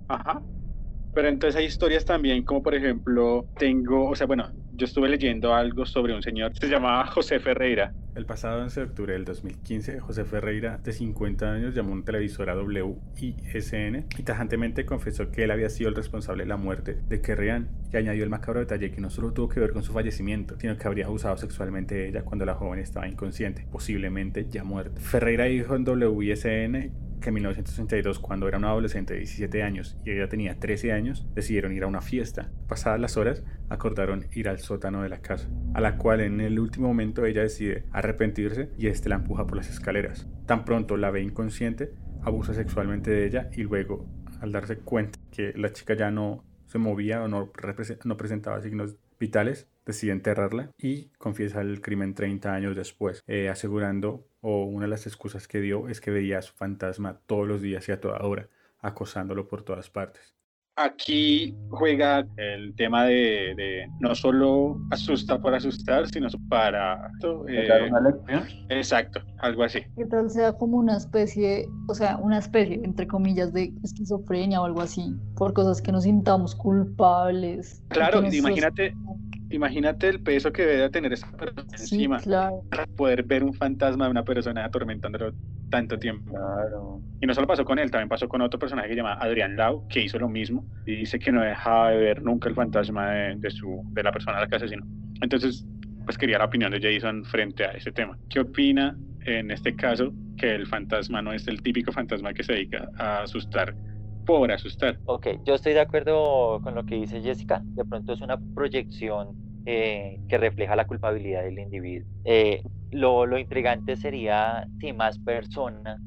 [0.08, 0.42] Ajá.
[1.14, 5.54] Pero entonces hay historias también, como por ejemplo, tengo, o sea, bueno, yo estuve leyendo
[5.54, 7.92] algo sobre un señor se llamaba José Ferreira.
[8.14, 12.04] El pasado 11 de octubre del 2015, José Ferreira, de 50 años, llamó a un
[12.04, 16.98] televisor a WISN y tajantemente confesó que él había sido el responsable de la muerte
[17.08, 19.92] de Kerrian y añadió el macabro detalle que no solo tuvo que ver con su
[19.92, 24.62] fallecimiento, sino que habría abusado sexualmente de ella cuando la joven estaba inconsciente, posiblemente ya
[24.62, 25.00] muerta.
[25.00, 30.10] Ferreira dijo en WISN que en 1962, cuando era un adolescente de 17 años y
[30.10, 32.50] ella tenía 13 años, decidieron ir a una fiesta.
[32.68, 36.58] Pasadas las horas, acordaron ir al sótano de la casa, a la cual en el
[36.58, 40.28] último momento ella decide arrepentirse y este la empuja por las escaleras.
[40.46, 44.06] Tan pronto la ve inconsciente, abusa sexualmente de ella y luego,
[44.40, 47.50] al darse cuenta que la chica ya no se movía o no,
[48.04, 54.28] no presentaba signos vitales, decide enterrarla y confiesa el crimen 30 años después, eh, asegurando,
[54.42, 57.62] o una de las excusas que dio es que veía a su fantasma todos los
[57.62, 58.48] días y a toda hora,
[58.80, 60.34] acosándolo por todas partes.
[60.76, 67.10] Aquí juega el tema de, no solo asusta por asustar, sino para...
[67.48, 68.44] Eh, una lección?
[68.68, 69.80] Exacto, algo así.
[69.96, 74.66] Que tal sea como una especie, o sea, una especie, entre comillas, de esquizofrenia o
[74.66, 77.82] algo así, por cosas que nos sintamos culpables.
[77.88, 78.94] Claro, imagínate,
[79.50, 82.18] imagínate el peso que debe tener esa persona encima
[82.70, 85.32] para poder ver un fantasma de una persona atormentándolo
[85.70, 86.30] tanto tiempo.
[86.30, 87.00] Claro.
[87.20, 89.56] Y no solo pasó con él, también pasó con otro personaje que se llama Adrián
[89.56, 93.10] Lau, que hizo lo mismo y dice que no dejaba de ver nunca el fantasma
[93.10, 94.86] de, su, de la persona a la que asesinó.
[95.20, 95.66] Entonces,
[96.04, 98.18] pues quería la opinión de Jason frente a ese tema.
[98.30, 102.52] ¿Qué opina en este caso que el fantasma no es el típico fantasma que se
[102.52, 103.74] dedica a asustar
[104.28, 104.98] por asustar.
[105.06, 107.62] Ok, yo estoy de acuerdo con lo que dice Jessica.
[107.64, 112.06] De pronto es una proyección eh, que refleja la culpabilidad del individuo.
[112.26, 115.98] Eh, lo, lo, intrigante sería si más personas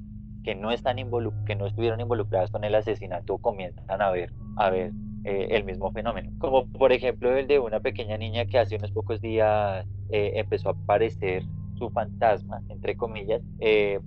[0.43, 0.97] que no, están
[1.47, 4.91] que no estuvieron involucradas con el asesinato comienzan a ver, a ver
[5.23, 6.31] eh, el mismo fenómeno.
[6.37, 10.73] Como por ejemplo el de una pequeña niña que hace unos pocos días empezó a
[10.73, 13.41] aparecer su fantasma, entre comillas,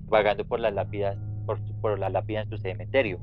[0.06, 3.18] vagando por las lápidas, por, por la lápida en su cementerio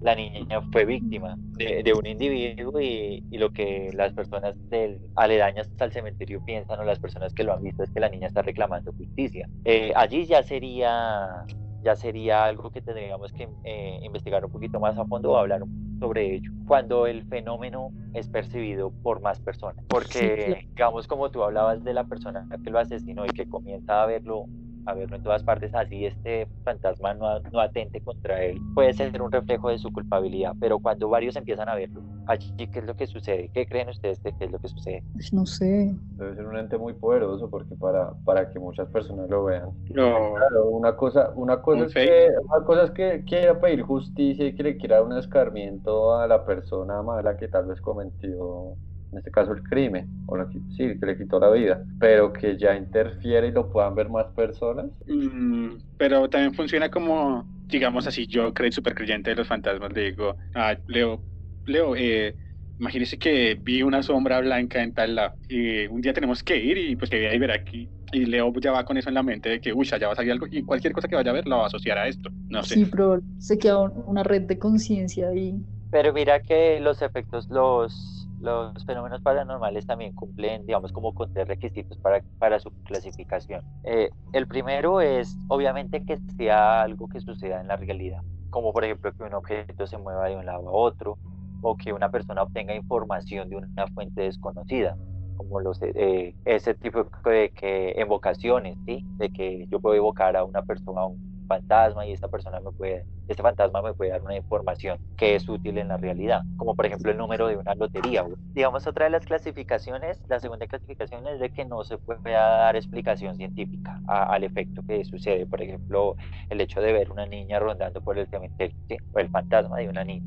[0.00, 5.00] la niña fue víctima de, de un individuo y, y, lo que las personas del,
[5.16, 8.28] aledañas al cementerio piensan o las personas que lo han visto es que la niña
[8.28, 9.48] está reclamando justicia.
[9.64, 11.44] Eh, allí ya sería
[11.86, 15.62] ya sería algo que tendríamos que eh, investigar un poquito más a fondo o hablar
[16.00, 19.84] sobre ello, cuando el fenómeno es percibido por más personas.
[19.88, 24.06] Porque, digamos, como tú hablabas de la persona que lo asesinó y que comienza a
[24.06, 24.46] verlo
[24.86, 29.20] a verlo en todas partes, así este fantasma no, no, atente contra él, puede ser
[29.20, 32.96] un reflejo de su culpabilidad, pero cuando varios empiezan a verlo, allí qué es lo
[32.96, 35.02] que sucede, qué creen ustedes que es lo que sucede.
[35.12, 35.94] Pues no sé.
[36.16, 39.70] Debe ser un ente muy poderoso porque para, para que muchas personas lo vean.
[39.90, 40.34] No.
[40.34, 44.54] Claro, una cosa, una cosa es que, una cosa es que quiera pedir justicia y
[44.54, 48.76] que le quiera dar un escarmiento a la persona mala que tal vez cometió
[49.12, 52.32] en este caso el crimen, o lo que, sí, que le quitó la vida, pero
[52.32, 54.86] que ya interfiere y lo puedan ver más personas.
[55.06, 60.10] Mm, pero también funciona como, digamos así, yo creo súper creyente de los fantasmas, le
[60.10, 61.22] digo, ah, Leo,
[61.66, 62.36] Leo, eh,
[62.78, 66.76] imagínese que vi una sombra blanca en tal lado, y un día tenemos que ir
[66.78, 67.88] y pues que voy a ver aquí.
[68.12, 70.16] Y Leo ya va con eso en la mente de que, uy, ya va a
[70.16, 72.30] salir algo, y cualquier cosa que vaya a ver la va a asociar a esto.
[72.48, 72.74] No sé.
[72.74, 75.56] Sí, pero se queda una red de conciencia ahí.
[75.90, 78.15] Pero mira que los efectos, los
[78.46, 83.62] los fenómenos paranormales también cumplen, digamos, como con tres requisitos para, para su clasificación.
[83.84, 88.84] Eh, el primero es, obviamente, que sea algo que suceda en la realidad, como por
[88.84, 91.18] ejemplo que un objeto se mueva de un lado a otro
[91.60, 94.96] o que una persona obtenga información de una fuente desconocida
[95.36, 99.04] como los eh, ese tipo de que evocaciones, ¿sí?
[99.18, 102.70] De que yo puedo evocar a una persona, a un fantasma y esta persona me
[102.72, 106.74] puede, este fantasma me puede dar una información que es útil en la realidad, como
[106.74, 108.24] por ejemplo el número de una lotería.
[108.54, 112.76] Digamos, otra de las clasificaciones, la segunda clasificación es de que no se puede dar
[112.76, 115.46] explicación científica al efecto que sucede.
[115.46, 116.16] Por ejemplo,
[116.50, 118.76] el hecho de ver una niña rondando por el cementerio,
[119.12, 120.26] o el fantasma de una niña.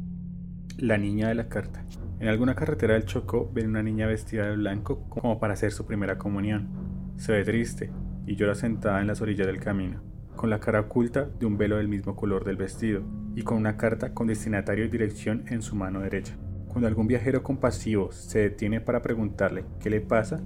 [0.77, 1.83] La niña de la carta.
[2.19, 5.85] En alguna carretera del Chocó ven una niña vestida de blanco como para hacer su
[5.85, 6.69] primera comunión.
[7.17, 7.91] Se ve triste
[8.25, 10.08] y llora sentada en las orillas del camino
[10.39, 13.01] con la cara oculta de un velo del mismo color del vestido
[13.35, 16.37] y con una carta con destinatario y dirección en su mano derecha.
[16.69, 20.39] Cuando algún viajero compasivo se detiene para preguntarle qué le pasa,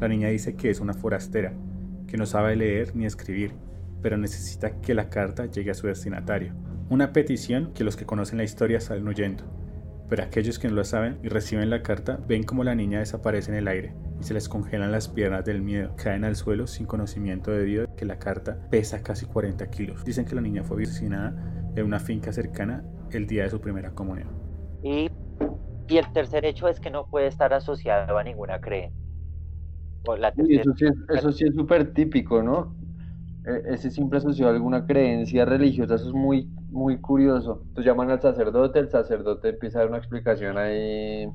[0.00, 1.54] la niña dice que es una forastera,
[2.06, 3.54] que no sabe leer ni escribir,
[4.02, 6.52] pero necesita que la carta llegue a su destinatario.
[6.90, 9.44] Una petición que los que conocen la historia salen huyendo,
[10.08, 13.50] pero aquellos que no lo saben y reciben la carta ven como la niña desaparece
[13.50, 15.94] en el aire y se les congelan las piernas del miedo.
[15.96, 20.04] Caen al suelo sin conocimiento debido a que la carta pesa casi 40 kilos.
[20.04, 21.34] Dicen que la niña fue asesinada
[21.76, 24.28] en una finca cercana el día de su primera comunión.
[24.82, 25.08] Y,
[25.88, 28.98] y el tercer hecho es que no puede estar asociado a ninguna creencia.
[30.48, 32.74] eso, sí, eso sí es súper típico, ¿no?
[33.44, 37.62] E, ese siempre asociado a alguna creencia religiosa, eso es muy, muy curioso.
[37.68, 41.28] Entonces llaman al sacerdote, el sacerdote empieza a dar una explicación ahí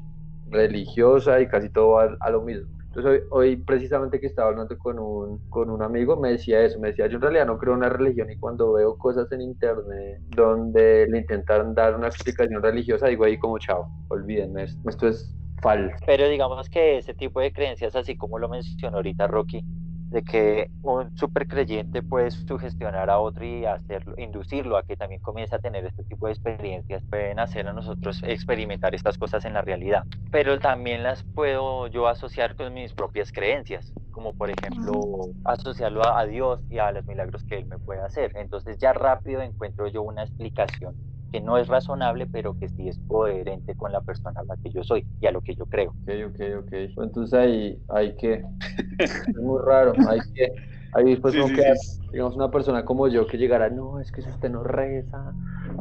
[0.49, 2.67] religiosa y casi todo a, lo mismo.
[2.83, 6.89] Entonces hoy, precisamente que estaba hablando con un, con un amigo me decía eso, me
[6.89, 10.21] decía yo en realidad no creo en una religión y cuando veo cosas en internet
[10.29, 15.35] donde le intentan dar una explicación religiosa digo ahí como chao, olvídenme esto, esto es
[15.63, 15.95] falso.
[16.05, 19.65] Pero digamos que ese tipo de creencias, así como lo mencionó ahorita Rocky,
[20.13, 25.19] de que un super creyente puede sugestionar a otro y hacerlo, inducirlo a que también
[25.19, 29.53] comience a tener este tipo de experiencias, pueden hacer a nosotros experimentar estas cosas en
[29.53, 30.03] la realidad.
[30.29, 35.01] Pero también las puedo yo asociar con mis propias creencias, como por ejemplo
[35.45, 38.33] asociarlo a Dios y a los milagros que Él me puede hacer.
[38.35, 40.95] Entonces ya rápido encuentro yo una explicación
[41.33, 44.69] que no es razonable, pero que sí es coherente con la persona a la que
[44.69, 45.95] yo soy y a lo que yo creo.
[46.03, 46.73] Ok, ok, ok.
[46.97, 48.45] Entonces ahí hay que...
[48.99, 50.53] es muy raro, hay que...
[50.95, 51.73] Ahí después como que,
[52.11, 55.33] digamos, una persona como yo que llegara, no, es que si usted no reza,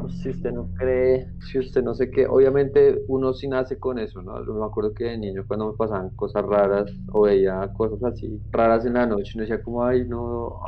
[0.09, 4.21] si usted no cree, si usted no sé qué, obviamente uno sí nace con eso,
[4.21, 4.43] ¿no?
[4.45, 8.41] Yo me acuerdo que de niño cuando me pasaban cosas raras o veía cosas así
[8.51, 10.59] raras en la noche, uno decía como, ay, no,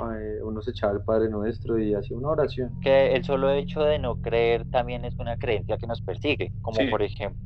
[0.43, 2.71] uno se echaba al Padre Nuestro y hacía una oración.
[2.81, 6.79] Que el solo hecho de no creer también es una creencia que nos persigue, como
[6.91, 7.39] por ejemplo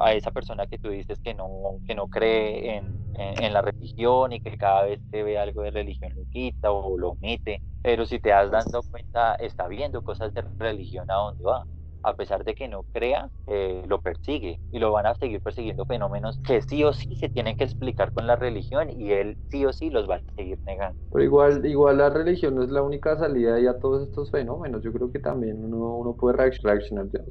[0.00, 1.48] a esa persona que tú dices que no,
[1.86, 5.70] que no cree en, en, la religión y que cada vez que ve algo de
[5.70, 10.32] religión lo quita o lo omite, pero si te das dando cuenta, está viendo cosas
[10.34, 11.64] de religión a dónde va.
[12.04, 15.86] A pesar de que no crea, eh, lo persigue y lo van a seguir persiguiendo
[15.86, 19.64] fenómenos que sí o sí se tienen que explicar con la religión y él sí
[19.64, 20.98] o sí los va a seguir negando.
[21.12, 24.82] Pero igual, igual la religión no es la única salida a todos estos fenómenos.
[24.82, 27.22] Yo creo que también uno, uno puede reaccionar de,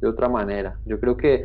[0.00, 0.78] de otra manera.
[0.86, 1.44] Yo creo que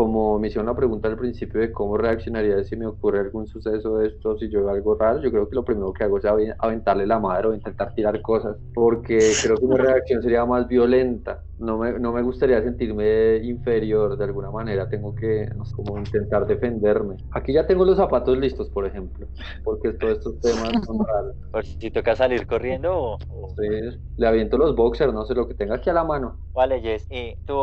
[0.00, 3.98] como me hicieron la pregunta al principio de cómo reaccionaría si me ocurre algún suceso
[3.98, 6.24] de esto, si yo veo algo raro, yo creo que lo primero que hago es
[6.58, 11.42] aventarle la madre o intentar tirar cosas, porque creo que mi reacción sería más violenta.
[11.60, 15.98] No me, no me gustaría sentirme inferior de alguna manera, tengo que no sé, como
[15.98, 17.16] intentar defenderme.
[17.32, 19.26] Aquí ya tengo los zapatos listos, por ejemplo,
[19.62, 21.36] porque todos estos temas son raros.
[21.52, 23.54] Por si toca salir corriendo o...
[24.16, 26.38] le aviento los boxers, no sé, lo que tenga aquí a la mano.
[26.54, 27.60] Vale, Jess, ¿y tú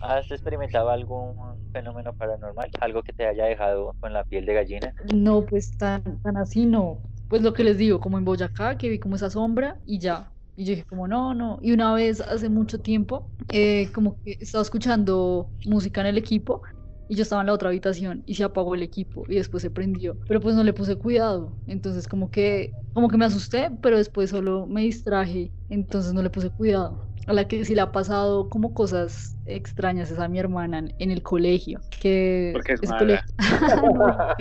[0.00, 1.34] has experimentado algún
[1.72, 2.70] fenómeno paranormal?
[2.80, 4.94] ¿Algo que te haya dejado con la piel de gallina?
[5.14, 6.98] No, pues tan, tan así no.
[7.28, 10.30] Pues lo que les digo, como en Boyacá, que vi como esa sombra y ya.
[10.62, 11.58] Y yo dije como no, no.
[11.60, 16.62] Y una vez hace mucho tiempo, eh, como que estaba escuchando música en el equipo
[17.08, 19.70] y yo estaba en la otra habitación y se apagó el equipo y después se
[19.70, 20.20] prendió.
[20.28, 21.58] Pero pues no le puse cuidado.
[21.66, 25.52] Entonces como que, como que me asusté, pero después solo me distraje.
[25.68, 27.08] Entonces no le puse cuidado.
[27.26, 31.10] A la que sí le ha pasado como cosas extrañas es a mi hermana en,
[31.10, 33.00] el colegio, que Porque es ese mala.
[33.00, 33.34] colegio-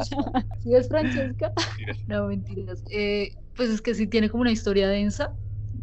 [0.62, 1.52] ¿Sí es Francesca?
[2.06, 2.82] No, mentiras.
[2.90, 5.34] Eh, pues es que sí tiene como una historia densa,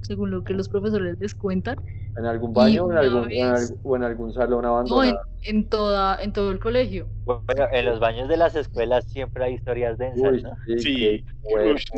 [0.08, 1.78] según lo que los profesores les cuentan.
[2.17, 4.69] ¿En algún baño o en algún, en vez- al- o en algún salón No, en,
[4.69, 5.19] abandonado?
[5.43, 7.08] en toda, en todo el colegio.
[7.25, 10.58] Bueno, en los baños de las escuelas siempre hay historias densas, Uy, ¿no?
[10.65, 11.25] sí, Sí.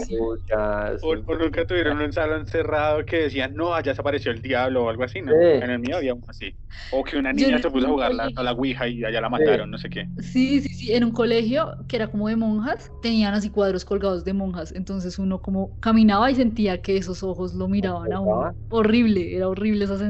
[0.01, 0.17] sí.
[0.17, 1.23] pucha, O, sí.
[1.27, 4.89] o nunca tuvieron un salón cerrado que decían, no, allá se apareció el diablo o
[4.89, 5.31] algo así, ¿no?
[5.31, 5.37] Sí.
[5.59, 6.55] En el mío había uno así.
[6.89, 9.03] O que una Yo niña en se puso a jugar la, a la Ouija y
[9.05, 10.09] allá la mataron, no sé qué.
[10.17, 14.25] Sí, sí, sí, en un colegio que era como de monjas, tenían así cuadros colgados
[14.25, 18.53] de monjas, entonces uno como caminaba y sentía que esos ojos lo miraban a uno.
[18.69, 20.08] Horrible, era horrible esa sensación.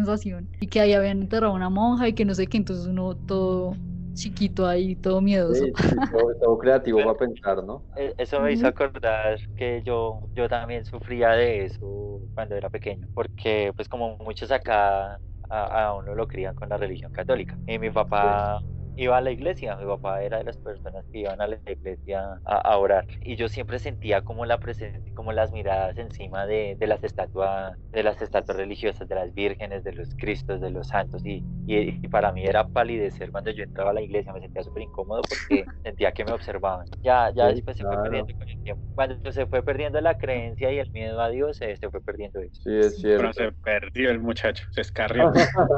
[0.59, 3.15] Y que ahí habían enterrado a una monja y que no sé qué, entonces uno
[3.15, 3.79] todo
[4.13, 5.69] chiquito ahí, todo miedoso.
[5.71, 7.83] Sí, sí, todo, todo creativo para pensar, ¿no?
[7.95, 13.07] E- Eso me hizo acordar que yo, yo también sufría de eso cuando era pequeño,
[13.15, 15.15] porque pues como muchos acá
[15.49, 17.57] a, a uno lo crían con la religión católica.
[17.65, 18.61] Y mi papá
[19.03, 22.39] iba a la iglesia, mi papá era de las personas que iban a la iglesia
[22.45, 23.05] a, a orar.
[23.21, 27.77] Y yo siempre sentía como la presencia, como las miradas encima de, de las estatuas,
[27.91, 31.25] de las estatuas religiosas, de las vírgenes, de los cristos, de los santos.
[31.25, 34.63] Y, y, y para mí era palidecer cuando yo entraba a la iglesia, me sentía
[34.63, 36.87] súper incómodo porque sentía que me observaban.
[37.01, 37.85] Ya, ya Sí, después se claro.
[37.85, 38.83] fue perdiendo con el tiempo.
[38.95, 42.39] Cuando se fue perdiendo la creencia y el miedo a Dios, eh, se fue perdiendo
[42.41, 42.61] eso.
[42.63, 43.33] Sí, es Pero cierto.
[43.33, 45.31] se perdió el muchacho, se escarrió.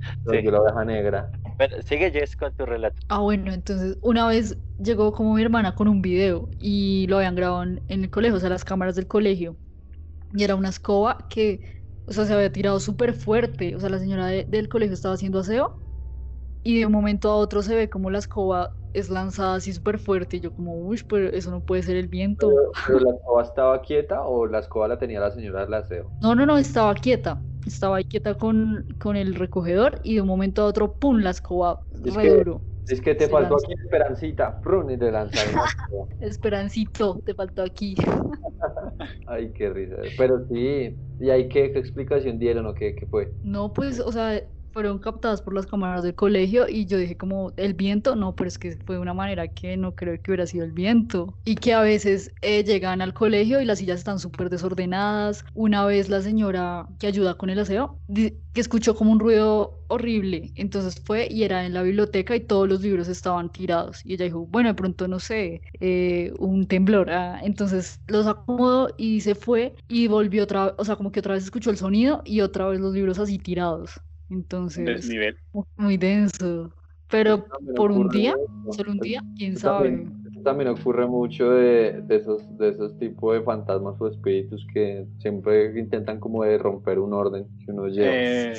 [0.24, 1.30] Yo la oveja negra.
[1.58, 3.02] Bueno, sigue Jess con tu relato.
[3.08, 7.34] Ah, bueno, entonces una vez llegó como mi hermana con un video y lo habían
[7.34, 9.58] grabado en, en el colegio, o sea, las cámaras del colegio.
[10.32, 13.76] Y era una escoba que, o sea, se había tirado súper fuerte.
[13.76, 15.82] O sea, la señora de- del colegio estaba haciendo aseo
[16.62, 19.98] y de un momento a otro se ve como la escoba es lanzada así súper
[20.00, 20.38] fuerte.
[20.38, 22.60] Y yo como, uy, pero eso no puede ser el viento.
[22.60, 26.12] Pero, pero la escoba estaba quieta o la escoba la tenía la señora del aseo.
[26.20, 27.44] No, no, no, estaba quieta.
[27.66, 31.18] Estaba ahí quieta con, con el recogedor y de un momento a otro, ¡pum!
[31.20, 32.62] la escoba Es re que- duro.
[32.88, 33.66] Es que te Se faltó lanzó.
[33.66, 35.54] aquí Esperancita, prun, y le lanzaron.
[36.20, 37.94] Esperancito, te faltó aquí.
[39.26, 39.96] Ay, qué risa.
[40.18, 43.32] Pero sí, ¿y ahí qué, qué explicación dieron o qué, qué fue?
[43.42, 47.52] No, pues, o sea, fueron captadas por las cámaras del colegio y yo dije como,
[47.56, 48.16] ¿el viento?
[48.16, 50.72] No, pero es que fue de una manera que no creo que hubiera sido el
[50.72, 51.34] viento.
[51.44, 55.44] Y que a veces eh, llegan al colegio y las sillas están súper desordenadas.
[55.54, 57.98] Una vez la señora que ayuda con el aseo,
[58.52, 62.68] que escuchó como un ruido horrible, entonces fue y era en la biblioteca y todos
[62.68, 64.04] los libros estaban tirados.
[64.04, 67.10] Y ella dijo, bueno, de pronto, no sé, eh, un temblor.
[67.10, 67.40] ah".
[67.42, 71.34] Entonces los acomodó y se fue y volvió otra vez, o sea, como que otra
[71.34, 74.00] vez escuchó el sonido y otra vez los libros así tirados.
[74.32, 75.36] Entonces, Desnivel.
[75.76, 76.72] muy denso.
[77.10, 77.44] Pero
[77.76, 78.78] por un día, mucho.
[78.78, 80.06] solo un día, quién sabe.
[80.42, 85.78] también, ocurre mucho de, de esos, de esos tipos de fantasmas o espíritus que siempre
[85.78, 88.08] intentan como de romper un orden que uno lleva.
[88.10, 88.54] Eh,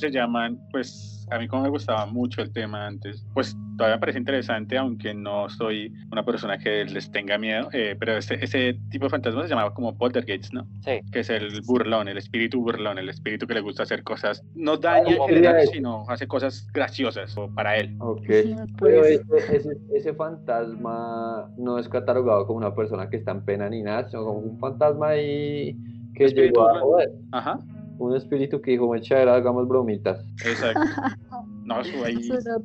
[0.00, 4.00] se llaman, pues a mí como me gustaba mucho el tema antes, pues todavía me
[4.00, 8.78] parece interesante, aunque no soy una persona que les tenga miedo, eh, pero ese, ese
[8.90, 10.66] tipo de fantasmas se llamaba como poltergeist, ¿no?
[10.84, 11.00] Sí.
[11.12, 14.76] Que es el burlón, el espíritu burlón, el espíritu que le gusta hacer cosas, no
[14.76, 17.96] daña en ¿cómo general, sino hace cosas graciosas o para él.
[18.00, 18.26] Ok.
[18.28, 23.44] Sí, Pero ese, ese, ese fantasma no es catalogado como una persona que está en
[23.44, 25.76] pena ni nada, sino como un fantasma ahí
[26.14, 27.12] que Espíritu llegó a joder.
[27.32, 27.60] Ajá,
[27.98, 30.24] Un espíritu que dijo, chévere, hagamos bromitas.
[30.44, 30.80] exacto.
[31.64, 32.14] No, eso ahí.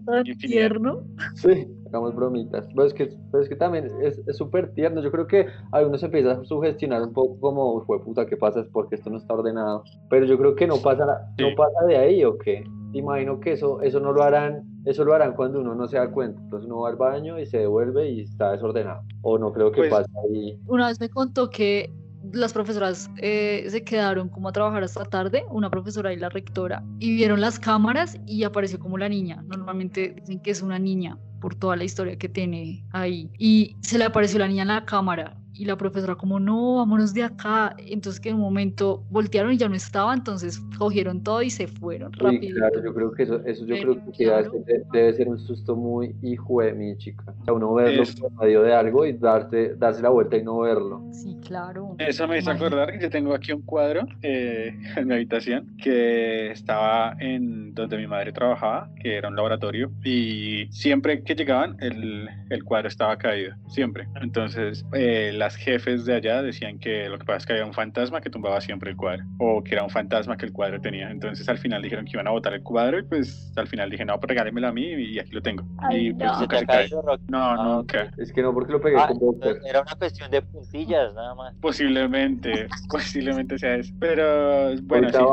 [0.05, 0.37] tan infinidad.
[0.69, 1.01] tierno.
[1.35, 2.65] Sí, hagamos bromitas.
[2.73, 5.01] Pero es que, pero es que también es es súper tierno.
[5.01, 8.37] Yo creo que a uno se empieza a sugestionar un poco como, fue puta, ¿qué
[8.37, 8.61] pasa?
[8.61, 9.83] Es porque esto no está ordenado.
[10.09, 11.53] Pero yo creo que no pasa, no Sí.
[11.57, 12.63] pasa de ahí, ¿o qué?
[12.93, 16.09] Imagino que eso, eso no lo harán, eso lo harán cuando uno no se da
[16.09, 16.39] cuenta.
[16.41, 19.01] Entonces uno va al baño y se devuelve y está desordenado.
[19.21, 20.57] O no creo que Pues- pase ahí.
[20.67, 21.91] Una vez me contó que
[22.31, 26.83] las profesoras eh, se quedaron como a trabajar hasta tarde, una profesora y la rectora,
[26.99, 29.43] y vieron las cámaras y apareció como la niña.
[29.47, 33.30] Normalmente dicen que es una niña por toda la historia que tiene ahí.
[33.38, 37.14] Y se le apareció la niña en la cámara y la profesora como, no, vámonos
[37.14, 37.76] de acá.
[37.78, 41.68] Entonces que en un momento voltearon y ya no estaba, entonces cogieron todo y se
[41.68, 42.56] fueron rápido.
[42.56, 44.51] claro, yo creo que eso, eso yo Eh, creo que debe, claro.
[44.66, 47.24] ser- debe ser un susto muy hijo de mi chica.
[47.41, 50.60] O sea, uno verlo por medio de algo y darse, darse la vuelta y no
[50.60, 51.01] verlo.
[51.14, 51.95] Sí, claro.
[51.99, 52.76] Eso me hizo Imagínate.
[52.76, 57.97] acordar que yo tengo aquí un cuadro eh, en mi habitación que estaba en donde
[57.97, 63.18] mi madre trabajaba, que era un laboratorio, y siempre que llegaban el, el cuadro estaba
[63.18, 64.08] caído, siempre.
[64.22, 67.74] Entonces eh, las jefes de allá decían que lo que pasa es que había un
[67.74, 71.10] fantasma que tumbaba siempre el cuadro, o que era un fantasma que el cuadro tenía.
[71.12, 74.06] Entonces al final dijeron que iban a botar el cuadro y pues al final dije,
[74.06, 75.64] no, pues regálemelo a mí y aquí lo tengo.
[75.78, 76.34] Ay, y pues no.
[76.36, 76.89] ¿Se nunca se cae.
[77.30, 78.12] No, Ah, nunca.
[78.18, 79.47] Es que no, porque lo pegué Ah, con boxer.
[79.49, 81.56] entonces era una cuestión de puntillas, nada más.
[81.62, 83.93] Posiblemente, posiblemente sea eso.
[83.99, 85.26] Pero bueno, Ahorita sí,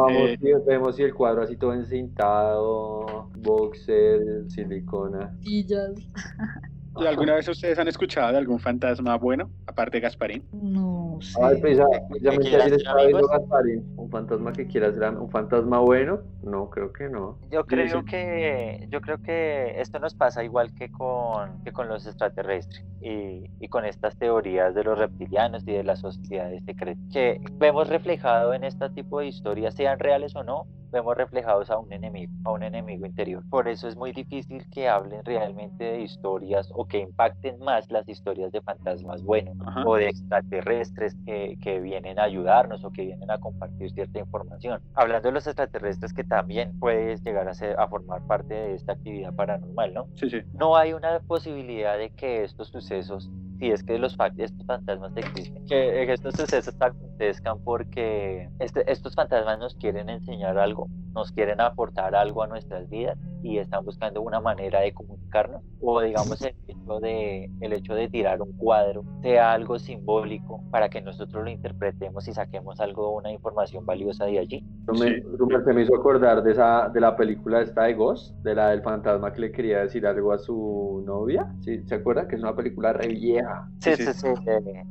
[0.66, 5.32] vamos eh, si el cuadro así todo encintado, boxer, silicona.
[5.42, 5.92] Sillas.
[7.00, 10.44] ¿Y ¿Alguna vez ustedes han escuchado de algún fantasma bueno, aparte de Gasparín?
[10.52, 11.38] No sé.
[11.42, 11.78] Ay, pues,
[12.20, 13.26] quieras ayer ser estaba viendo?
[13.26, 13.84] Gasparín.
[13.96, 16.20] Un fantasma que quiera ser un fantasma bueno.
[16.42, 17.38] No, creo que no.
[17.50, 22.06] Yo creo que yo creo que esto nos pasa igual que con que con los
[22.06, 27.40] extraterrestres y, y con estas teorías de los reptilianos y de las sociedades secretas que
[27.54, 31.92] vemos reflejado en este tipo de historias sean reales o no vemos reflejados a un
[31.92, 36.70] enemigo a un enemigo interior por eso es muy difícil que hablen realmente de historias
[36.74, 39.84] o que impacten más las historias de fantasmas buenos Ajá.
[39.86, 44.82] o de extraterrestres que, que vienen a ayudarnos o que vienen a compartir cierta información.
[44.94, 48.92] Hablando de los extraterrestres que también puedes llegar a, ser, a formar parte de esta
[48.92, 50.08] actividad paranormal, ¿no?
[50.16, 50.42] Sí, sí.
[50.52, 53.30] No hay una posibilidad de que estos sucesos,
[53.60, 59.58] si es que los estos fantasmas existen, que estos sucesos acontezcan porque este- estos fantasmas
[59.58, 64.40] nos quieren enseñar algo, nos quieren aportar algo a nuestras vidas y están buscando una
[64.40, 69.52] manera de comunicarnos o digamos el hecho de el hecho de tirar un cuadro sea
[69.52, 74.64] algo simbólico para que nosotros lo interpretemos y saquemos algo una información valiosa de allí
[74.94, 75.00] Sí.
[75.00, 78.70] me- se me hizo acordar de esa de la película esta de Ghost, de la
[78.70, 81.46] del fantasma que le quería decir algo a su novia.
[81.60, 81.80] ¿Sí?
[81.86, 82.26] ¿Se acuerdan?
[82.28, 83.49] Que es una película re vieja.
[83.80, 84.28] Sí Sí, sí sí.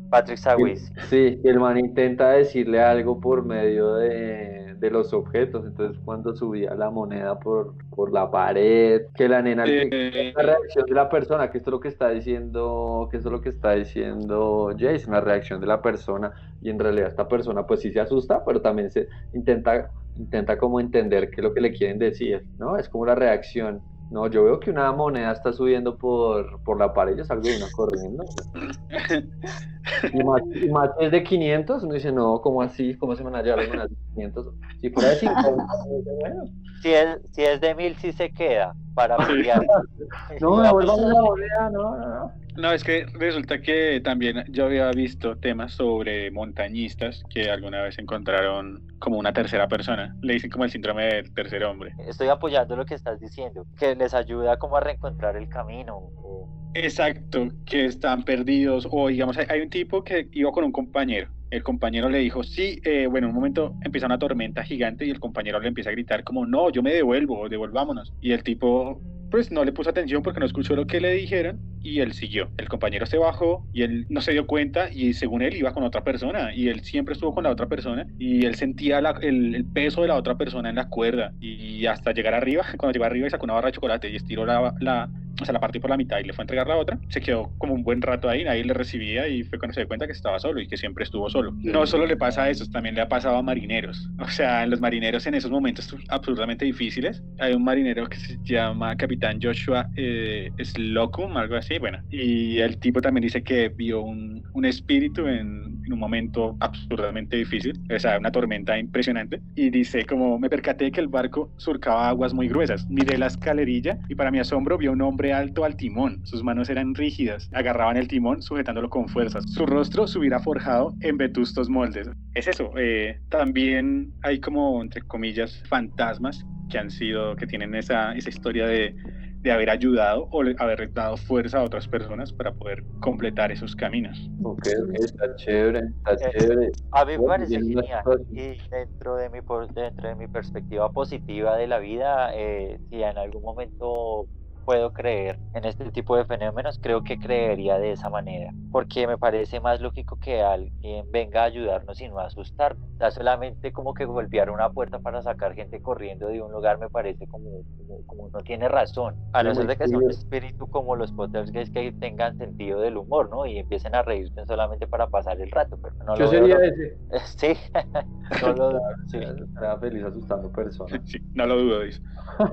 [0.09, 5.65] Patrick Swayze Sí, y el man intenta decirle algo por medio de, de los objetos.
[5.65, 10.85] Entonces, cuando subía la moneda por, por la pared, que la nena Eh, la reacción
[10.85, 13.49] de la persona, que esto es lo que está diciendo, que esto es lo que
[13.49, 16.31] está diciendo Jason, la reacción de la persona,
[16.61, 20.79] y en realidad esta persona pues sí se asusta, pero también se intenta, intenta como
[20.79, 22.77] entender qué es lo que le quieren decir, ¿no?
[22.77, 23.83] Es como la reacción.
[24.09, 27.57] No, yo veo que una moneda está subiendo por, por la pared, yo salgo de
[27.57, 28.23] una corriendo.
[30.13, 32.95] Y más, y más es de 500, uno dice, no, ¿cómo así?
[32.97, 34.53] ¿Cómo se van a llevar las monedas de 500?
[34.81, 36.43] Si fuera de 50, uno dice, bueno,
[36.81, 39.65] si es si es de mil sí se queda para pelear
[40.41, 42.31] no, devuélvame la moneda, no, no, no.
[42.59, 47.97] No, es que resulta que también yo había visto temas sobre montañistas que alguna vez
[47.99, 50.13] encontraron como una tercera persona.
[50.21, 51.93] Le dicen como el síndrome del tercer hombre.
[52.05, 56.49] estoy apoyando lo que estás diciendo que les ayuda como a reencontrar el camino o-
[56.73, 61.29] Exacto, que están perdidos o digamos, hay, hay un tipo que iba con un compañero.
[61.51, 65.09] El compañero le dijo, sí, eh, bueno, en un momento empieza una tormenta gigante y
[65.09, 68.13] el compañero le empieza a gritar como, no, yo me devuelvo, devolvámonos.
[68.21, 69.01] Y el tipo,
[69.31, 72.49] pues no le puso atención porque no escuchó lo que le dijeron y él siguió.
[72.57, 75.83] El compañero se bajó y él no se dio cuenta y según él iba con
[75.83, 79.55] otra persona y él siempre estuvo con la otra persona y él sentía la- el,
[79.55, 83.05] el peso de la otra persona en la cuerda y hasta llegar arriba, cuando llegó
[83.05, 85.09] arriba y sacó una barra de chocolate y estiró la, la,
[85.41, 87.21] o sea, la partió por la mitad y le fue a entregar la otra, se
[87.21, 90.05] quedó como un buen rato ahí, nadie le recibía y fue cuando se dio cuenta
[90.05, 91.53] que estaba solo y que siempre estuvo solo.
[91.55, 94.09] No solo le pasa a esos, también le ha pasado a marineros.
[94.19, 98.95] O sea, los marineros en esos momentos absurdamente difíciles, hay un marinero que se llama
[98.97, 104.43] Capitán Joshua eh, Slocum, algo así, bueno, y el tipo también dice que vio un,
[104.53, 110.05] un espíritu en, en un momento absurdamente difícil, o sea, una tormenta impresionante, y dice
[110.05, 114.31] como me percaté que el barco surcaba aguas muy gruesas, miré la escalerilla y para
[114.31, 118.07] mi asombro vi a un hombre alto al timón, sus manos eran rígidas, agarraban el
[118.07, 122.09] timón sujetándolo con fuerzas, su rostro se hubiera forjado en vetustos moldes.
[122.33, 128.13] Es eso, eh, también hay como, entre comillas, fantasmas que han sido, que tienen esa,
[128.13, 128.95] esa historia de,
[129.41, 133.75] de haber ayudado o le- haber dado fuerza a otras personas para poder completar esos
[133.75, 134.29] caminos.
[134.43, 136.71] Ok, ok, está chévere, está Eh, chévere.
[136.91, 141.55] A mí me parece genial y dentro de mi por- dentro de mi perspectiva positiva
[141.55, 144.27] de la vida, eh, si en algún momento
[144.65, 149.17] puedo creer en este tipo de fenómenos, creo que creería de esa manera, porque me
[149.17, 152.87] parece más lógico que alguien venga a ayudarnos y no a asustarnos.
[152.99, 156.89] O solamente como que golpear una puerta para sacar gente corriendo de un lugar me
[156.89, 157.63] parece como,
[158.05, 161.51] como, no tiene razón, a no ser de que sea un espíritu como los Potters
[161.51, 163.45] que es que tengan sentido del humor, ¿no?
[163.45, 166.71] Y empiecen a reírse solamente para pasar el rato, pero no Yo lo sería veo,
[166.71, 166.97] ese.
[167.37, 167.57] Sí,
[168.41, 169.17] no lo sí.
[169.17, 170.99] Estaría feliz asustando personas.
[171.05, 172.01] Sí, no lo dudo, dice.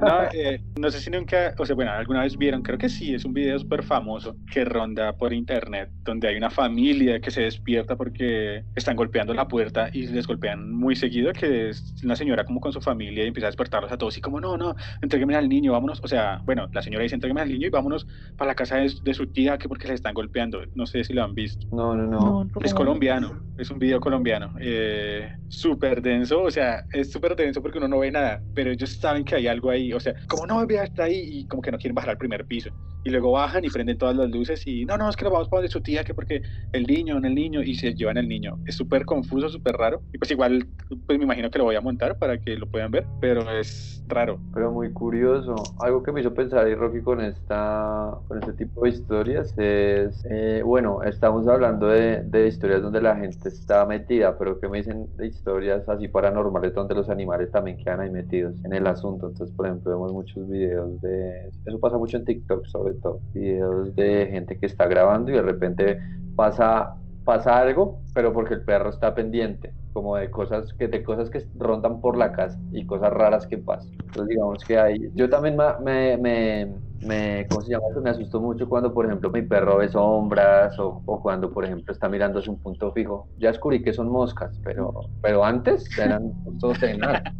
[0.00, 3.14] No, eh, no sé si nunca, o sea, bueno, alguna vez vieron, creo que sí,
[3.14, 7.42] es un video súper famoso que ronda por internet, donde hay una familia que se
[7.42, 12.44] despierta porque están golpeando la puerta y les golpean muy seguido, que es una señora
[12.44, 15.34] como con su familia y empieza a despertarlos a todos y como, no, no, entrégueme
[15.34, 18.48] al niño, vámonos, o sea, bueno, la señora dice, entrégueme al niño y vámonos para
[18.48, 21.24] la casa de, de su tía, que porque le están golpeando, no sé si lo
[21.24, 21.66] han visto.
[21.72, 22.48] No, no, no.
[22.62, 27.78] Es colombiano, es un video colombiano, eh, súper denso, o sea, es súper denso porque
[27.78, 30.66] uno no ve nada, pero ellos saben que hay algo ahí, o sea, como no
[30.66, 32.70] ve hasta ahí y como que no bajar al primer piso.
[33.06, 35.48] Y luego bajan y prenden todas las luces y no, no, es que nos vamos
[35.48, 36.42] para donde su tía, que porque
[36.72, 38.58] el niño, en el niño, y se llevan el niño.
[38.66, 40.02] Es súper confuso, súper raro.
[40.12, 40.66] Y pues igual,
[41.06, 44.02] pues me imagino que lo voy a montar para que lo puedan ver, pero es
[44.08, 44.40] raro.
[44.52, 45.54] Pero muy curioso.
[45.78, 50.26] Algo que me hizo pensar y Rocky con esta con este tipo de historias es,
[50.28, 54.78] eh, bueno, estamos hablando de, de, historias donde la gente está metida, pero que me
[54.78, 59.28] dicen de historias así paranormales donde los animales también quedan ahí metidos en el asunto.
[59.28, 62.95] Entonces, por ejemplo, vemos muchos videos de, eso pasa mucho en TikTok sobre
[63.32, 65.98] videos de gente que está grabando y de repente
[66.34, 71.28] pasa pasa algo, pero porque el perro está pendiente, como de cosas que de cosas
[71.28, 73.92] que rondan por la casa y cosas raras que pasan.
[74.04, 77.84] Entonces digamos que hay, yo también me, me, ¿cómo se llama?
[78.02, 81.92] Me asustó mucho cuando, por ejemplo, mi perro ve sombras o, o cuando, por ejemplo,
[81.92, 83.28] está mirando hacia un punto fijo.
[83.36, 87.22] Ya descubrí que son moscas, pero, pero antes eran todos de nada.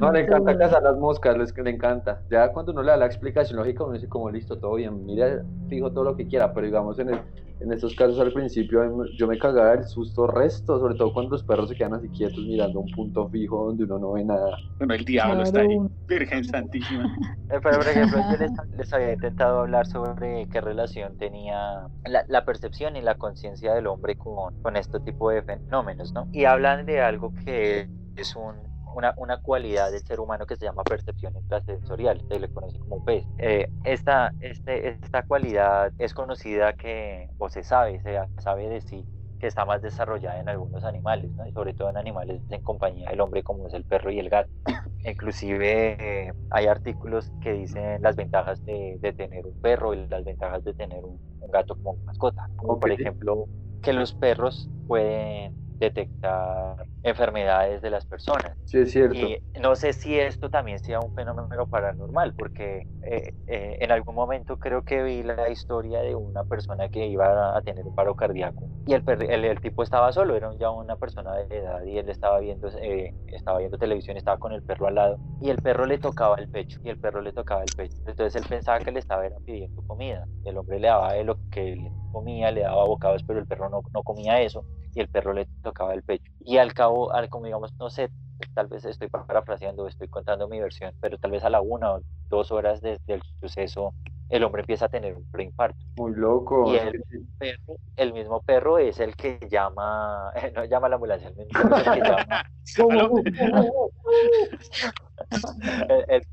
[0.00, 2.22] No, le encanta cazar las moscas, les, le encanta.
[2.30, 5.42] Ya cuando uno le da la explicación lógica, uno dice como listo, todo bien, mira,
[5.68, 7.20] fijo todo lo que quiera, pero digamos en el
[7.60, 11.42] en estos casos al principio yo me cagaba el susto resto, sobre todo cuando los
[11.42, 14.56] perros se quedan así quietos mirando un punto fijo donde uno no ve nada.
[14.78, 17.16] Bueno, el diablo está ahí, Virgen Santísima.
[17.48, 22.24] Eh, pero por ejemplo, yo les, les, había intentado hablar sobre qué relación tenía la,
[22.26, 26.26] la percepción y la conciencia del hombre con, con este tipo de fenómenos, ¿no?
[26.32, 28.56] Y hablan de algo que es un
[28.96, 33.04] una, una, cualidad del ser humano que se llama percepción intrasensorial, se le conoce como
[33.04, 33.26] PES.
[33.38, 39.04] Eh, esta, este, esta cualidad es conocida que, o se sabe, se sabe de sí,
[39.38, 41.46] que está más desarrollada en algunos animales, ¿no?
[41.46, 44.30] y sobre todo en animales en compañía del hombre como es el perro y el
[44.30, 44.50] gato.
[45.04, 50.24] Inclusive eh, hay artículos que dicen las ventajas de, de, tener un perro y las
[50.24, 52.80] ventajas de tener un, un gato como mascota, como okay.
[52.80, 53.46] por ejemplo
[53.82, 58.52] que los perros pueden detectar enfermedades de las personas.
[58.64, 59.16] Sí, es cierto.
[59.16, 64.14] Y no sé si esto también sea un fenómeno paranormal, porque eh, eh, en algún
[64.14, 68.14] momento creo que vi la historia de una persona que iba a tener un paro
[68.16, 71.98] cardíaco y el, el, el tipo estaba solo, era ya una persona de edad y
[71.98, 75.58] él estaba viendo, eh, estaba viendo televisión, estaba con el perro al lado y el
[75.58, 77.96] perro le tocaba el pecho y el perro le tocaba el pecho.
[78.06, 80.26] Entonces él pensaba que le estaba pidiendo comida.
[80.44, 83.68] El hombre le daba de lo que él comía, le daba bocados, pero el perro
[83.68, 84.64] no, no comía eso
[84.96, 86.32] y el perro le tocaba el pecho.
[86.40, 88.08] Y al cabo, al, como digamos, no sé,
[88.54, 92.00] tal vez estoy parafraseando, estoy contando mi versión, pero tal vez a la una o
[92.30, 93.92] dos horas desde el suceso,
[94.30, 95.76] el hombre empieza a tener un preinfarto.
[95.98, 96.72] Muy loco.
[96.72, 97.04] Y el,
[97.38, 101.52] perro, el mismo perro es el que llama, no llama a la ambulancia, el mismo
[101.52, 102.42] perro es el que llama.
[105.88, 106.26] el, el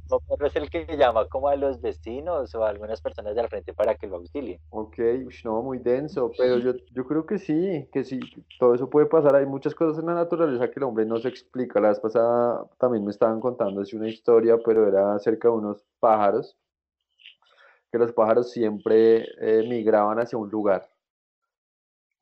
[0.45, 3.95] es el que llama como a los vecinos o a algunas personas del frente para
[3.95, 4.59] que lo auxilien.
[4.69, 4.97] Ok,
[5.43, 8.19] no, muy denso, pero yo, yo creo que sí, que sí,
[8.59, 9.35] todo eso puede pasar.
[9.35, 11.79] Hay muchas cosas en la naturaleza que el hombre no se explica.
[11.79, 15.83] La vez pasada también me estaban contando así una historia, pero era acerca de unos
[15.99, 16.57] pájaros,
[17.91, 20.92] que los pájaros siempre eh, migraban hacia un lugar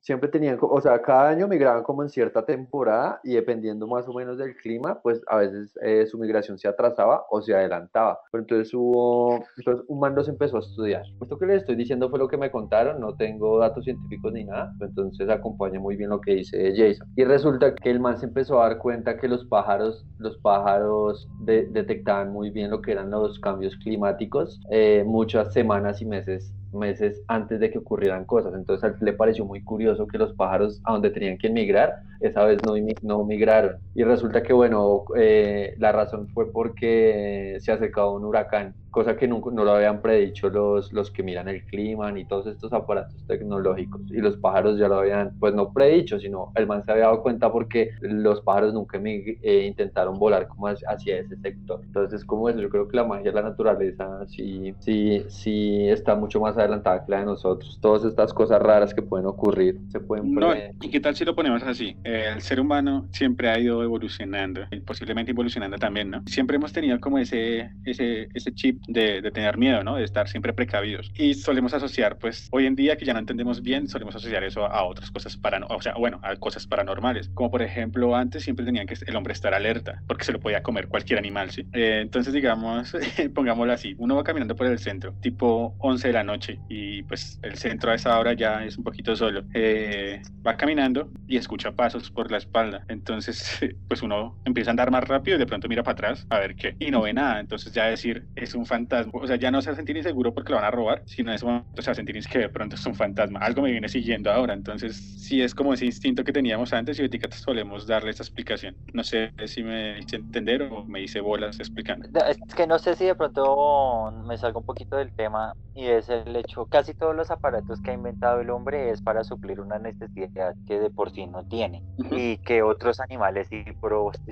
[0.02, 4.12] siempre tenían, o sea, cada año migraban como en cierta temporada y dependiendo más o
[4.12, 8.18] menos del clima, pues a veces eh, su migración se atrasaba o se adelantaba.
[8.30, 11.04] Pero entonces hubo, entonces un man los empezó a estudiar.
[11.20, 14.44] Esto que les estoy diciendo fue lo que me contaron, no tengo datos científicos ni
[14.44, 17.06] nada, entonces acompaña muy bien lo que dice Jason.
[17.16, 21.28] Y resulta que el man se empezó a dar cuenta que los pájaros, los pájaros
[21.44, 26.52] de, detectaban muy bien lo que eran los cambios climáticos eh, muchas semanas y meses
[26.72, 28.54] meses antes de que ocurrieran cosas.
[28.54, 32.62] Entonces le pareció muy curioso que los pájaros a donde tenían que emigrar, esa vez
[32.62, 33.76] no, no migraron.
[33.94, 39.26] Y resulta que, bueno, eh, la razón fue porque se acercaba un huracán cosa que
[39.26, 43.16] nunca, no lo habían predicho los, los que miran el clima ni todos estos aparatos
[43.26, 44.02] tecnológicos.
[44.10, 47.22] Y los pájaros ya lo habían, pues no predicho, sino el man se había dado
[47.22, 51.80] cuenta porque los pájaros nunca me, eh, intentaron volar como hacia ese sector.
[51.84, 56.14] Entonces, como eso, yo creo que la magia de la naturaleza sí, sí, sí está
[56.14, 57.78] mucho más adelantada que la de nosotros.
[57.80, 60.34] Todas estas cosas raras que pueden ocurrir se pueden...
[60.34, 61.96] No, ¿y qué tal si lo ponemos así?
[62.04, 66.22] El ser humano siempre ha ido evolucionando, y posiblemente evolucionando también, ¿no?
[66.26, 69.96] Siempre hemos tenido como ese, ese, ese chip de, de, tener miedo, ¿no?
[69.96, 71.10] De estar siempre precavidos.
[71.14, 74.66] Y solemos asociar, pues, hoy en día que ya no entendemos bien, solemos asociar eso
[74.66, 77.28] a otras cosas paranormales, o sea, bueno, a cosas paranormales.
[77.34, 80.62] Como por ejemplo, antes siempre tenían que el hombre estar alerta, porque se lo podía
[80.62, 81.66] comer cualquier animal, ¿sí?
[81.72, 82.92] Eh, entonces, digamos,
[83.34, 87.38] pongámoslo así, uno va caminando por el centro, tipo 11 de la noche, y pues
[87.42, 89.44] el centro a esa hora ya es un poquito solo.
[89.54, 92.84] Eh, va caminando y escucha pasos por la espalda.
[92.88, 96.38] Entonces, pues uno empieza a andar más rápido y de pronto mira para atrás a
[96.38, 97.40] ver qué, y no ve nada.
[97.40, 99.12] Entonces ya decir, es un fantasma.
[99.14, 101.30] O sea, ya no se va a sentir inseguro porque lo van a robar, sino
[101.30, 103.40] en ese momento se va a sentir que de pronto es un fantasma.
[103.40, 104.54] Algo me viene siguiendo ahora.
[104.54, 108.76] Entonces, sí es como ese instinto que teníamos antes y ahorita solemos darle esa explicación.
[108.92, 112.08] No sé si me hice entender o me hice bolas explicando.
[112.28, 116.08] Es que no sé si de pronto me salgo un poquito del tema y es
[116.08, 119.78] el hecho, casi todos los aparatos que ha inventado el hombre es para suplir una
[119.78, 123.64] necesidad que de por sí no tiene y que otros animales sí,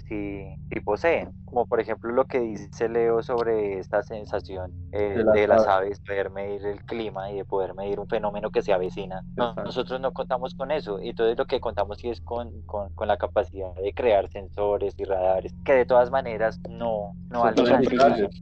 [0.07, 5.67] sí, poseen, como por ejemplo lo que dice Leo sobre esta sensación eh, de, las,
[5.67, 9.23] aves, poder medir el clima y de poder medir un fenómeno que se avecina.
[9.37, 13.09] nosotros no contamos con eso y todo lo que contamos sí es con, con, con,
[13.09, 17.45] la capacidad de crear sensores y radares que de todas maneras no, no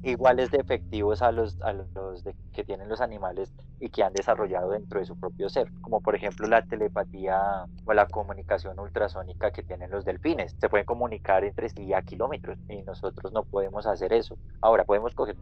[0.03, 4.12] iguales de efectivos a los, a los de, que tienen los animales y que han
[4.12, 9.53] desarrollado dentro de su propio ser, como por ejemplo la telepatía o la comunicación ultrasónica
[9.53, 10.57] que tienen los delfines.
[10.59, 14.36] Se pueden comunicar entre sí a kilómetros y nosotros no podemos hacer eso.
[14.61, 15.36] Ahora podemos coger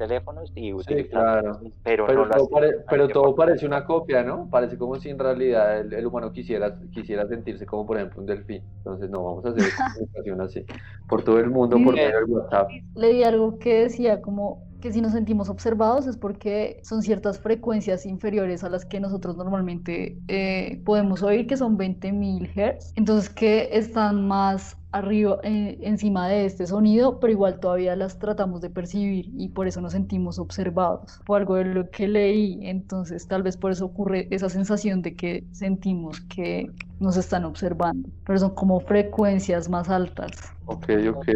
[0.44, 2.48] teléfonos y utilizarlos, pero, pero, todo,
[2.88, 4.48] pero todo parece una copia, ¿no?
[4.50, 8.62] Parece como si en realidad el, humano quisiera, quisiera sentirse como por ejemplo un delfín.
[8.78, 9.64] Entonces no, vamos a hacer
[9.94, 10.64] comunicación así
[11.08, 12.68] por todo el mundo, por medio del WhatsApp.
[12.94, 18.04] Leí algo que decía como que si nos sentimos observados es porque son ciertas frecuencias
[18.04, 23.70] inferiores a las que nosotros normalmente eh, podemos oír, que son 20.000 Hz, entonces que
[23.72, 29.30] están más arriba, eh, encima de este sonido, pero igual todavía las tratamos de percibir
[29.36, 31.20] y por eso nos sentimos observados.
[31.24, 35.14] Fue algo de lo que leí, entonces tal vez por eso ocurre esa sensación de
[35.14, 40.56] que sentimos que nos están observando, pero son como frecuencias más altas.
[40.68, 41.28] Ok, ok.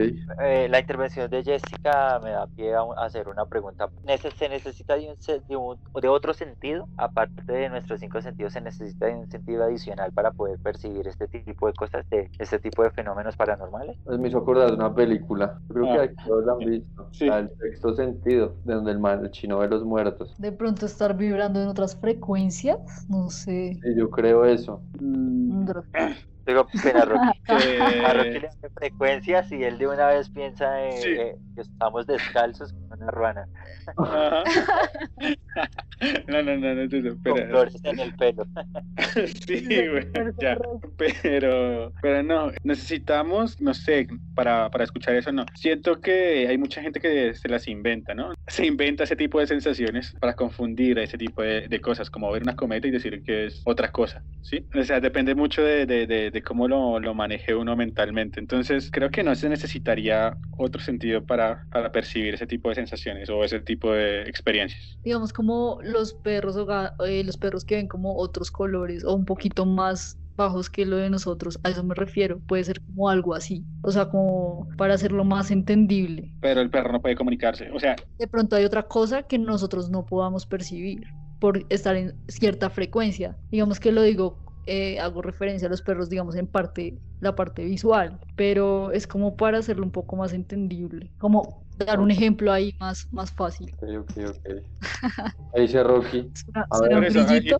[0.42, 3.88] Eh, la intervención de Jessica me da pie a, hacer una pregunta.
[4.36, 6.88] ¿Se necesita de, un, de, otro sentido?
[6.96, 11.28] Aparte de nuestros cinco sentidos, ¿se necesita de un sentido adicional para poder percibir este
[11.28, 13.96] tipo de cosas, de este tipo de fenómenos paranormales?
[14.04, 15.60] Pues me hizo acordar de una película.
[15.68, 17.08] creo que ah, aquí todos la han visto.
[17.20, 20.34] El sexto sentido, de donde el, man, el chino ve los muertos.
[20.38, 23.78] De pronto estar vibrando en otras frecuencias, no sé.
[23.82, 24.82] Sí, yo creo eso.
[25.00, 25.68] Mm.
[26.46, 27.40] Digo, pena Rocky.
[27.48, 33.00] A Rocky le hace frecuencias y él de una vez piensa que estamos descalzos con
[33.00, 33.46] una ruana.
[36.28, 37.08] no, no, no, no es eso.
[37.08, 37.50] Espera.
[37.50, 38.46] Con en el pelo.
[39.46, 40.06] sí, güey,
[40.40, 40.58] ya.
[40.96, 45.44] Pero, pero no, necesitamos, no sé, para, para escuchar eso, no.
[45.54, 48.32] Siento que hay mucha gente que se las inventa, ¿no?
[48.46, 52.42] Se inventa ese tipo de sensaciones para confundir ese tipo de, de cosas, como ver
[52.42, 54.66] una cometa y decir que es otra cosa, ¿sí?
[54.74, 58.40] O sea, depende mucho de, de, de, cómo lo, lo maneje uno mentalmente.
[58.40, 63.28] Entonces, creo que no se necesitaría otro sentido para, para percibir ese tipo de sensaciones
[63.30, 64.98] o ese tipo de experiencias.
[65.04, 66.66] Digamos, como los perros o
[67.04, 70.96] eh, los perros que ven como otros colores o un poquito más bajos que lo
[70.96, 74.94] de nosotros, a eso me refiero, puede ser como algo así, o sea, como para
[74.94, 76.32] hacerlo más entendible.
[76.40, 77.96] Pero el perro no puede comunicarse, o sea...
[78.18, 81.02] De pronto hay otra cosa que nosotros no podamos percibir
[81.40, 83.36] por estar en cierta frecuencia.
[83.50, 84.38] Digamos que lo digo,
[84.70, 89.36] eh, hago referencia a los perros, digamos, en parte, la parte visual, pero es como
[89.36, 93.72] para hacerlo un poco más entendible, como dar un ejemplo ahí más, más fácil.
[93.74, 94.80] Ok, ok, ok.
[95.52, 96.30] Ahí dice Rocky.
[96.54, 97.12] a ver.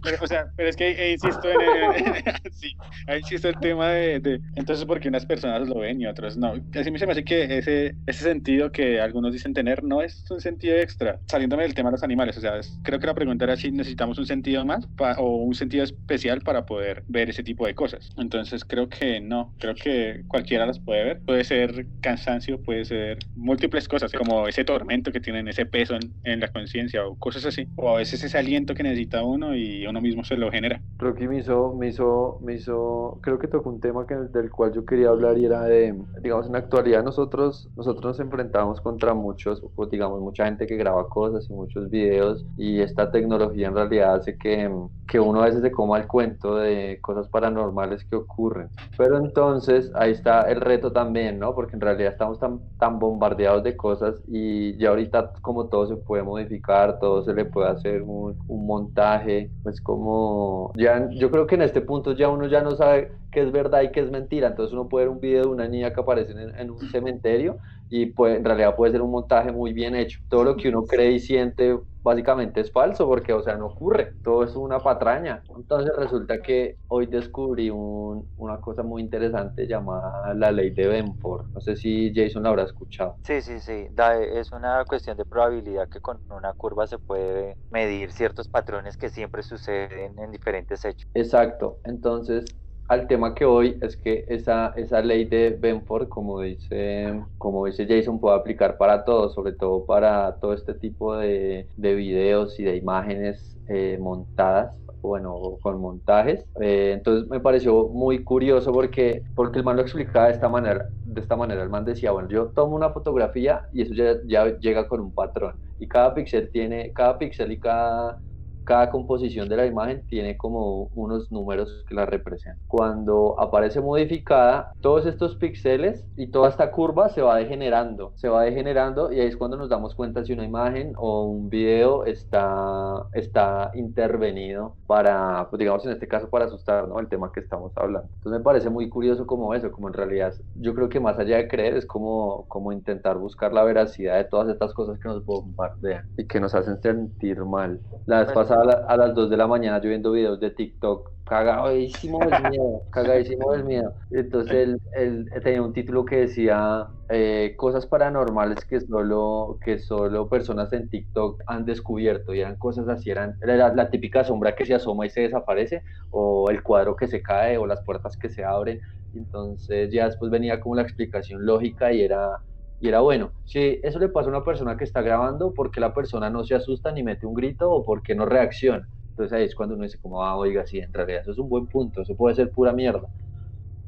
[0.03, 2.77] Pero, o sea, pero es que ahí, insisto en el, sí,
[3.09, 6.55] ahí insisto el tema de, de, entonces porque unas personas lo ven y otras no.
[6.75, 10.25] Así me se me hace que ese, ese sentido que algunos dicen tener no es
[10.31, 11.18] un sentido extra.
[11.27, 14.18] Saliéndome del tema de los animales, o sea, creo que la pregunta era si necesitamos
[14.18, 14.87] un sentido más
[15.18, 18.11] o un sentido especial para poder ver ese tipo de cosas.
[18.16, 21.21] Entonces creo que no, creo que cualquiera las puede ver.
[21.21, 25.94] Puede ser cansancio, puede ser múltiples cosas sé, como ese tormento que tienen, ese peso
[25.94, 27.66] en, en la conciencia o cosas así.
[27.76, 30.80] O a veces ese aliento que necesita uno y uno mismo se lo genera.
[30.98, 34.72] Rocky me hizo, me hizo, me hizo, creo que tocó un tema que, del cual
[34.72, 39.14] yo quería hablar y era de, digamos, en la actualidad nosotros, nosotros nos enfrentamos contra
[39.14, 43.74] muchos, o digamos, mucha gente que graba cosas y muchos videos y esta tecnología en
[43.74, 44.70] realidad hace que,
[45.11, 48.70] que uno a veces se coma el cuento de cosas paranormales que ocurren.
[48.96, 51.52] Pero entonces ahí está el reto también, ¿no?
[51.52, 55.96] Porque en realidad estamos tan, tan bombardeados de cosas y ya ahorita como todo se
[55.96, 61.46] puede modificar, todo se le puede hacer un, un montaje, pues como ya yo creo
[61.48, 64.11] que en este punto ya uno ya no sabe qué es verdad y qué es
[64.12, 66.78] mentira, entonces uno puede ver un video de una niña que aparece en, en un
[66.90, 67.58] cementerio
[67.91, 70.20] y puede, en realidad puede ser un montaje muy bien hecho.
[70.28, 74.14] Todo lo que uno cree y siente básicamente es falso porque, o sea, no ocurre,
[74.22, 75.45] todo es una patraña.
[75.57, 81.47] Entonces resulta que hoy descubrí un, una cosa muy interesante llamada la ley de Benford.
[81.55, 83.18] No sé si Jason la habrá escuchado.
[83.24, 83.88] Sí, sí, sí.
[83.93, 88.97] Da- es una cuestión de probabilidad que con una curva se puede medir ciertos patrones
[88.97, 91.09] que siempre suceden en diferentes hechos.
[91.14, 91.80] Exacto.
[91.84, 92.57] Entonces,
[92.91, 97.86] al tema que hoy es que esa, esa ley de Benford, como dice, como dice
[97.88, 102.64] Jason, puede aplicar para todo, sobre todo para todo este tipo de, de videos y
[102.64, 106.45] de imágenes eh, montadas, bueno, con montajes.
[106.61, 110.88] Eh, entonces me pareció muy curioso porque, porque el man lo explicaba de esta manera.
[111.05, 114.59] De esta manera, el man decía, bueno, yo tomo una fotografía y eso ya, ya
[114.59, 115.55] llega con un patrón.
[115.78, 118.18] Y cada píxel tiene, cada píxel y cada
[118.64, 122.61] cada composición de la imagen tiene como unos números que la representan.
[122.68, 128.42] Cuando aparece modificada, todos estos píxeles y toda esta curva se va degenerando, se va
[128.42, 133.06] degenerando y ahí es cuando nos damos cuenta si una imagen o un video está,
[133.12, 136.98] está intervenido para, pues digamos en este caso para asustar, ¿no?
[136.98, 138.08] El tema que estamos hablando.
[138.16, 141.36] Entonces me parece muy curioso como eso, como en realidad yo creo que más allá
[141.36, 145.24] de creer es como, como intentar buscar la veracidad de todas estas cosas que nos
[145.24, 147.80] bombardean y que nos hacen sentir mal.
[148.06, 150.51] La vez pasada a, la- a las 2 de la mañana yo viendo videos de
[150.51, 153.94] TikTok, cagadísimo del miedo, cagadísimo del miedo.
[154.11, 160.28] Entonces él, él tenía un título que decía eh, cosas paranormales que solo, que solo
[160.28, 164.55] personas en TikTok han descubierto y eran cosas así, eran era la, la típica sombra
[164.55, 168.16] que se asoma y se desaparece o el cuadro que se cae o las puertas
[168.16, 168.80] que se abren.
[169.12, 172.40] Entonces ya después venía como la explicación lógica y era
[172.81, 175.81] y era bueno, si eso le pasa a una persona que está grabando, ¿por qué
[175.81, 178.89] la persona no se asusta ni mete un grito o por qué no reacciona?
[179.11, 181.49] Entonces ahí es cuando uno dice como, ah, oiga, sí, en realidad eso es un
[181.51, 183.11] buen punto, eso puede ser pura mierda.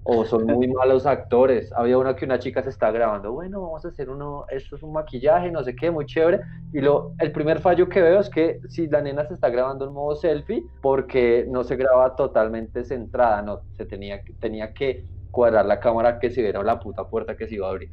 [0.05, 1.73] O son muy malos actores.
[1.75, 4.83] Había una que una chica se está grabando, bueno, vamos a hacer uno, esto es
[4.83, 6.41] un maquillaje, no sé qué, muy chévere.
[6.73, 9.87] Y lo, el primer fallo que veo es que si la nena se está grabando
[9.87, 15.67] en modo selfie, porque no se graba totalmente centrada, no, se tenía, tenía que cuadrar
[15.67, 17.91] la cámara que se viera la puta puerta que se iba a abrir.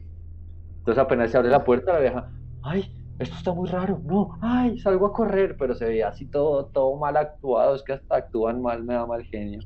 [0.79, 4.79] Entonces apenas se abre la puerta, la vieja, ay, esto está muy raro, no, ay,
[4.79, 8.61] salgo a correr, pero se veía así todo, todo mal actuado, es que hasta actúan
[8.61, 9.59] mal, me da mal genio.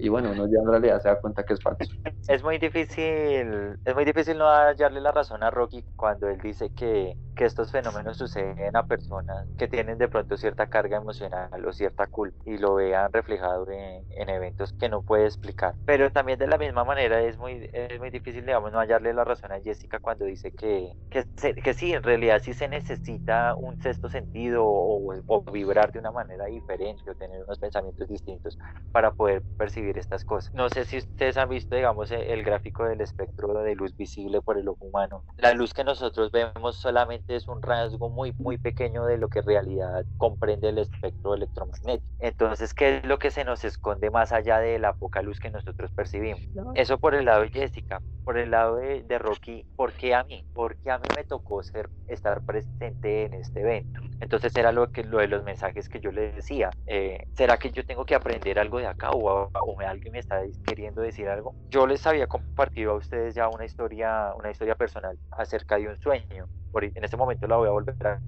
[0.00, 1.92] Y bueno, uno ya en realidad se da cuenta que es falso.
[2.26, 6.70] Es muy difícil, es muy difícil no hallarle la razón a Rocky cuando él dice
[6.70, 11.72] que, que estos fenómenos suceden a personas que tienen de pronto cierta carga emocional o
[11.72, 15.76] cierta culpa y lo vean reflejado en, en eventos que no puede explicar.
[15.84, 19.24] Pero también de la misma manera es muy, es muy difícil, digamos, no hallarle la
[19.24, 23.56] razón a Jessica cuando dice que, que, se- que sí, en realidad sí se necesita
[23.56, 28.56] un sexto sentido o, o vibrar de una manera diferente o tener unos pensamientos distintos
[28.92, 30.52] para poder percibir estas cosas.
[30.54, 34.40] No sé si ustedes han visto, digamos, e- el gráfico del espectro de luz visible
[34.42, 35.24] por el ojo humano.
[35.36, 39.40] La luz que nosotros vemos solamente es un rasgo muy, muy pequeño de lo que
[39.40, 42.06] en realidad comprende el espectro electromagnético.
[42.18, 45.50] Entonces, ¿qué es lo que se nos esconde más allá de la poca luz que
[45.50, 46.40] nosotros percibimos?
[46.74, 50.44] Eso por el lado de Jessica, por el lado de, Rocky, ¿por qué a mí?
[50.52, 54.00] Porque a mí me tocó ser, estar presente en este evento.
[54.20, 56.70] Entonces era lo, que, lo de los mensajes que yo le decía.
[56.86, 60.18] eh, ¿Será que yo tengo que aprender algo de acá o, o me- alguien me
[60.18, 61.56] está queriendo decir algo?
[61.70, 65.96] Yo les había compartido a ustedes ya una historia, una historia personal acerca de un
[65.98, 66.48] sueño.
[66.70, 68.20] Por, en este momento la voy a volver a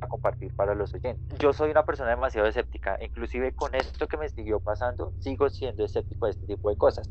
[0.00, 1.38] a compartir para los oyentes.
[1.38, 5.84] Yo soy una persona demasiado escéptica, inclusive con esto que me siguió pasando, sigo siendo
[5.84, 7.10] escéptico de este tipo de cosas.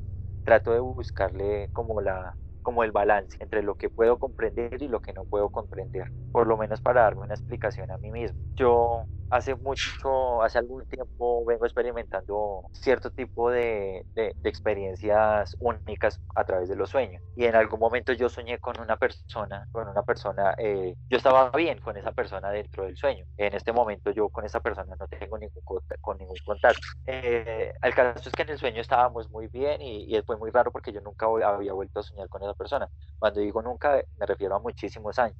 [0.49, 4.99] Trato de buscarle como la como el balance entre lo que puedo comprender y lo
[4.99, 8.39] que no puedo comprender, por lo menos para darme una explicación a mí mismo.
[8.55, 16.19] Yo hace mucho, hace algún tiempo vengo experimentando cierto tipo de, de, de experiencias únicas
[16.35, 19.87] a través de los sueños y en algún momento yo soñé con una persona, con
[19.87, 23.25] una persona, eh, yo estaba bien con esa persona dentro del sueño.
[23.37, 25.61] En este momento yo con esa persona no tengo ningún,
[26.01, 26.81] con ningún contacto.
[27.05, 30.51] Eh, el caso es que en el sueño estábamos muy bien y, y fue muy
[30.51, 32.89] raro porque yo nunca había vuelto a soñar con esa persona.
[33.17, 35.37] Cuando digo nunca, me refiero a muchísimos años.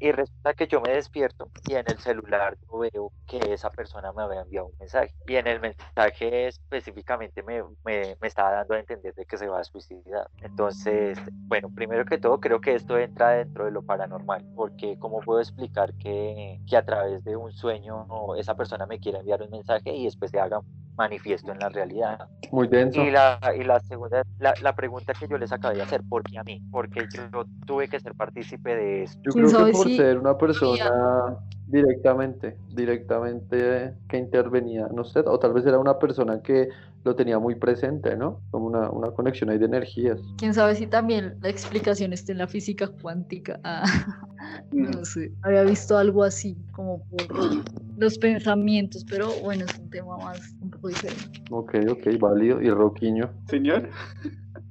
[0.00, 4.12] Y resulta que yo me despierto y en el celular yo veo que esa persona
[4.12, 5.14] me había enviado un mensaje.
[5.26, 9.48] Y en el mensaje específicamente me, me, me estaba dando a entender de que se
[9.48, 10.30] va a suicidar.
[10.42, 11.18] Entonces,
[11.48, 15.40] bueno, primero que todo creo que esto entra dentro de lo paranormal, porque ¿cómo puedo
[15.40, 19.94] explicar que, que a través de un sueño esa persona me quiera enviar un mensaje
[19.94, 20.60] y después se haga
[20.98, 22.28] manifiesto en la realidad.
[22.50, 23.02] Muy denso.
[23.02, 26.24] Y la, y la segunda, la, la pregunta que yo les acabé de hacer, ¿por
[26.24, 26.60] qué a mí?
[26.70, 29.20] Porque yo tuve que ser partícipe de esto.
[29.24, 35.38] Yo ¿Quién creo que por ser una persona directamente, directamente que intervenía, no sé, o
[35.38, 36.68] tal vez era una persona que
[37.04, 38.40] lo tenía muy presente, ¿no?
[38.50, 40.20] Como una, una conexión ahí de energías.
[40.36, 43.60] Quién sabe si también la explicación está en la física cuántica.
[44.40, 45.32] Ah, no sé.
[45.42, 47.26] Había visto algo así, como por
[47.96, 51.42] los pensamientos, pero bueno, es un tema más un poco diferente.
[51.50, 52.62] Ok, ok, válido.
[52.62, 53.30] Y Roquiño.
[53.48, 53.88] Señor,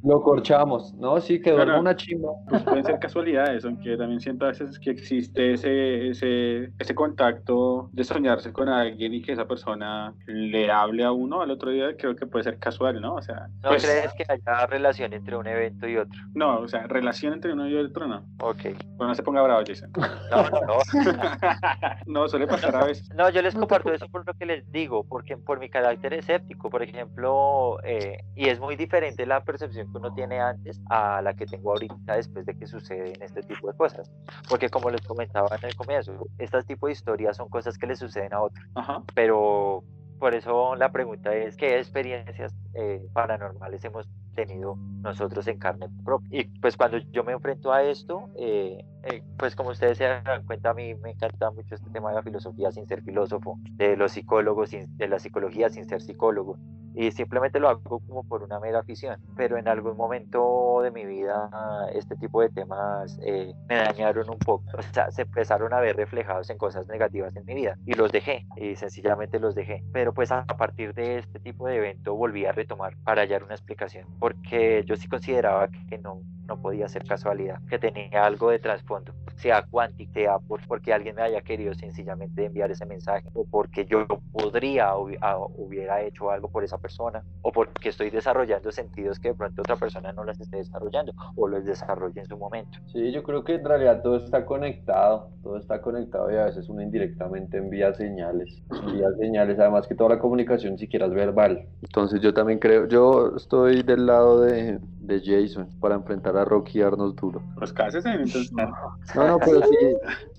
[0.04, 1.20] Lo corchamos, ¿no?
[1.20, 1.82] Sí, que duerma Claro.
[1.82, 2.32] una chimba.
[2.50, 7.90] pues pueden ser casualidades, aunque también siento a veces que existe ese, ese, ese contacto
[7.94, 11.96] de soñarse con alguien y que esa persona le hable a uno al otro día,
[11.98, 13.16] creo que puede ser casual, ¿no?
[13.16, 16.20] O sea, ¿No pues, crees que haya relación entre un evento y otro?
[16.34, 18.26] no, o sea, relación entre uno y otro, no.
[18.40, 18.62] Ok.
[18.98, 19.92] Bueno, no se ponga bravo, Jason.
[20.32, 20.78] No, no, no.
[22.06, 23.10] no, suele pasar a veces.
[23.16, 26.70] No, yo les comparto eso por lo que les digo, porque por mi carácter escéptico,
[26.70, 31.34] por ejemplo, eh, y es muy diferente la percepción que uno tiene antes a la
[31.34, 34.12] que tengo ahorita después de que suceden este tipo de cosas.
[34.50, 37.96] Porque como les comentaba en el comienzo, este tipo de historias son cosas que le
[37.96, 39.04] suceden a otros, Ajá.
[39.16, 39.84] pero
[40.20, 46.42] por eso la pregunta es, ¿qué experiencias eh, paranormales hemos tenido nosotros en carne propia?
[46.42, 50.44] Y pues cuando yo me enfrento a esto, eh, eh, pues como ustedes se dan
[50.46, 53.96] cuenta, a mí me encanta mucho este tema de la filosofía sin ser filósofo, de
[53.96, 56.58] los psicólogos, sin- de la psicología sin ser psicólogo.
[56.98, 59.22] Y simplemente lo hago como por una mera afición.
[59.36, 61.50] Pero en algún momento de mi vida
[61.94, 64.66] este tipo de temas eh, me dañaron un poco.
[64.78, 67.78] O sea, se empezaron a ver reflejados en cosas negativas en mi vida.
[67.86, 68.48] Y los dejé.
[68.56, 69.84] Y sencillamente los dejé.
[69.94, 73.54] Pero pues a partir de este tipo de evento volví a retomar para hallar una
[73.54, 74.08] explicación.
[74.20, 77.60] Porque yo sí consideraba que no, no podía ser casualidad.
[77.70, 79.14] Que tenía algo de trasfondo.
[79.36, 83.30] Sea cuántico, sea por, porque alguien me haya querido sencillamente enviar ese mensaje.
[83.34, 87.24] O porque yo podría a- hubiera hecho algo por esa persona.
[87.42, 91.14] O porque estoy desarrollando sentidos que de pronto otra persona no las esté desarrollando.
[91.36, 92.78] O los desarrolle en su momento.
[92.88, 96.70] Sí, yo creo que en realidad todo está conectado, todo está conectado y a veces
[96.70, 101.68] uno indirectamente envía señales, envía señales, además que toda la comunicación ni siquiera es verbal.
[101.82, 106.80] Entonces yo también creo, yo estoy del lado de, de Jason para enfrentar a Rocky
[106.80, 107.42] y darnos duro.
[107.56, 108.52] Pues cásense, entonces.
[109.16, 109.76] No, no, pero sí,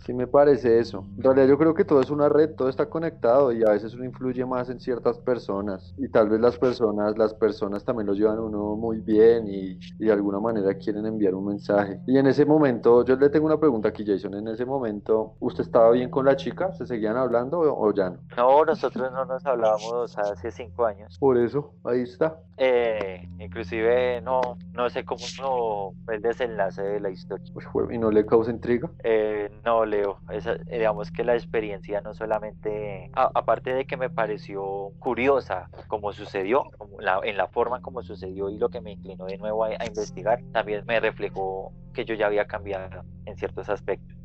[0.05, 1.05] sí me parece eso.
[1.17, 3.95] En realidad yo creo que todo es una red, todo está conectado y a veces
[3.95, 8.15] uno influye más en ciertas personas y tal vez las personas, las personas también lo
[8.15, 12.01] llevan uno muy bien y, y de alguna manera quieren enviar un mensaje.
[12.07, 15.63] Y en ese momento, yo le tengo una pregunta aquí, Jason, en ese momento, ¿usted
[15.65, 16.73] estaba bien con la chica?
[16.73, 18.19] ¿Se seguían hablando o, o ya no?
[18.37, 21.19] No, nosotros no nos hablábamos hace cinco años.
[21.19, 22.39] Por eso, ahí está.
[22.57, 24.41] Eh, inclusive no,
[24.73, 27.53] no sé cómo no el desenlace de la historia.
[27.91, 28.91] ¿Y no le causa intriga?
[29.05, 34.11] Eh, no, Leo, eh, digamos que la experiencia no solamente, a- aparte de que me
[34.11, 38.93] pareció curiosa como sucedió, como la- en la forma como sucedió y lo que me
[38.93, 43.37] inclinó de nuevo a, a investigar, también me reflejó que yo ya había cambiado en
[43.37, 44.17] ciertos aspectos.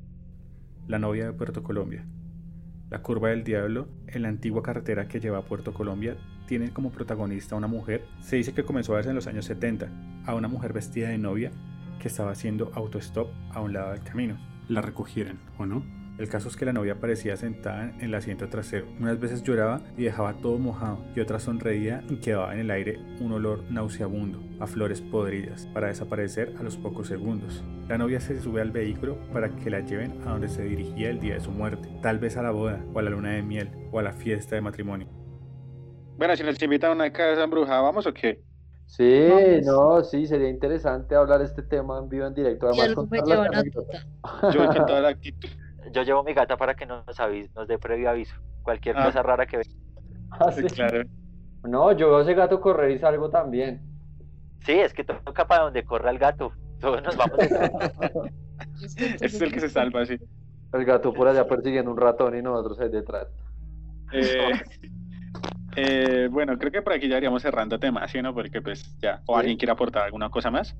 [0.88, 2.06] La novia de Puerto Colombia.
[2.90, 6.92] La curva del diablo, en la antigua carretera que lleva a Puerto Colombia, tiene como
[6.92, 8.04] protagonista a una mujer.
[8.20, 9.88] Se dice que comenzó a verse en los años 70,
[10.26, 11.52] a una mujer vestida de novia
[12.00, 14.38] que estaba haciendo autostop a un lado del camino.
[14.74, 15.84] La recogieron, ¿o no?
[16.18, 18.88] El caso es que la novia parecía sentada en el asiento trasero.
[19.00, 22.98] Unas veces lloraba y dejaba todo mojado, y otras sonreía y quedaba en el aire
[23.20, 27.64] un olor nauseabundo, a flores podridas, para desaparecer a los pocos segundos.
[27.88, 31.20] La novia se sube al vehículo para que la lleven a donde se dirigía el
[31.20, 33.70] día de su muerte, tal vez a la boda, o a la luna de miel,
[33.92, 35.08] o a la fiesta de matrimonio.
[36.18, 38.42] Bueno, si nos invitan a una casa embrujada, ¿vamos o qué?
[38.86, 39.66] Sí, Vamos.
[39.66, 42.68] no, sí, sería interesante hablar este tema en vivo, en directo.
[42.68, 42.90] Además.
[42.90, 43.10] Yo con
[44.86, 45.50] toda la actitud.
[45.92, 48.36] Yo llevo mi gata para que nos avise, nos dé previo aviso.
[48.62, 49.06] Cualquier Ah.
[49.06, 49.66] cosa rara que vea.
[50.32, 50.76] Ah, Sí, sí.
[50.76, 51.04] claro.
[51.64, 53.82] No, yo veo ese gato correr y salgo también.
[54.66, 56.52] Sí, es que toca para donde corra el gato.
[56.80, 57.38] Todos nos vamos.
[58.84, 60.18] Ese es el que se salva, sí.
[60.74, 63.28] El gato por allá persiguiendo un ratón y nosotros ahí detrás.
[64.12, 64.52] Eh,
[65.76, 68.34] eh, bueno, creo que por aquí ya iríamos cerrando temas, ¿sí, no?
[68.34, 69.40] Porque pues ya, o Sí.
[69.40, 70.76] alguien quiere aportar alguna cosa más.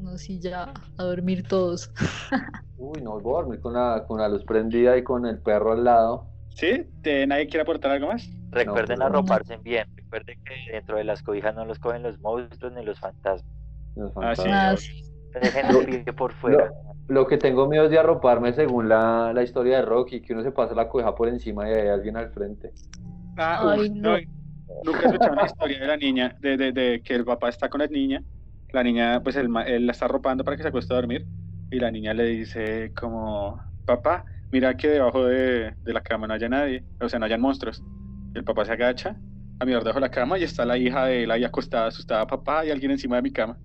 [0.00, 1.90] No, sí, ya a dormir todos.
[2.78, 5.72] Uy, no, voy a dormir con la, con la luz prendida y con el perro
[5.72, 6.26] al lado.
[6.50, 6.86] ¿Sí?
[7.02, 8.28] ¿Te- ¿Nadie quiere aportar algo más?
[8.50, 9.86] Recuerden pero- arroparse bien.
[9.96, 13.44] Recuerden que dentro de las cobijas no los cogen los monstruos ni los fantasmas.
[13.96, 14.54] Los Ah, fantasmas.
[14.54, 15.02] Ah, sí.
[15.40, 16.72] Dejen Lo- el pie por fuera.
[17.08, 20.42] Lo que tengo miedo es de arroparme según la, la historia de Rocky, que uno
[20.42, 22.72] se pasa la coja por encima y hay alguien al frente.
[23.36, 24.18] Ah, Ay, uf, no.
[24.84, 27.68] Nunca he escuchado una historia de la niña, de, de, de que el papá está
[27.68, 28.22] con la niña,
[28.72, 31.26] la niña, pues él, él la está arropando para que se acueste a dormir,
[31.70, 36.34] y la niña le dice como, papá, mira que debajo de, de la cama no
[36.34, 37.82] haya nadie, o sea, no hayan monstruos.
[38.34, 39.16] Y el papá se agacha
[39.58, 42.26] a mirar debajo de la cama y está la hija de él ahí acostada, asustada,
[42.26, 43.58] papá, hay alguien encima de mi cama.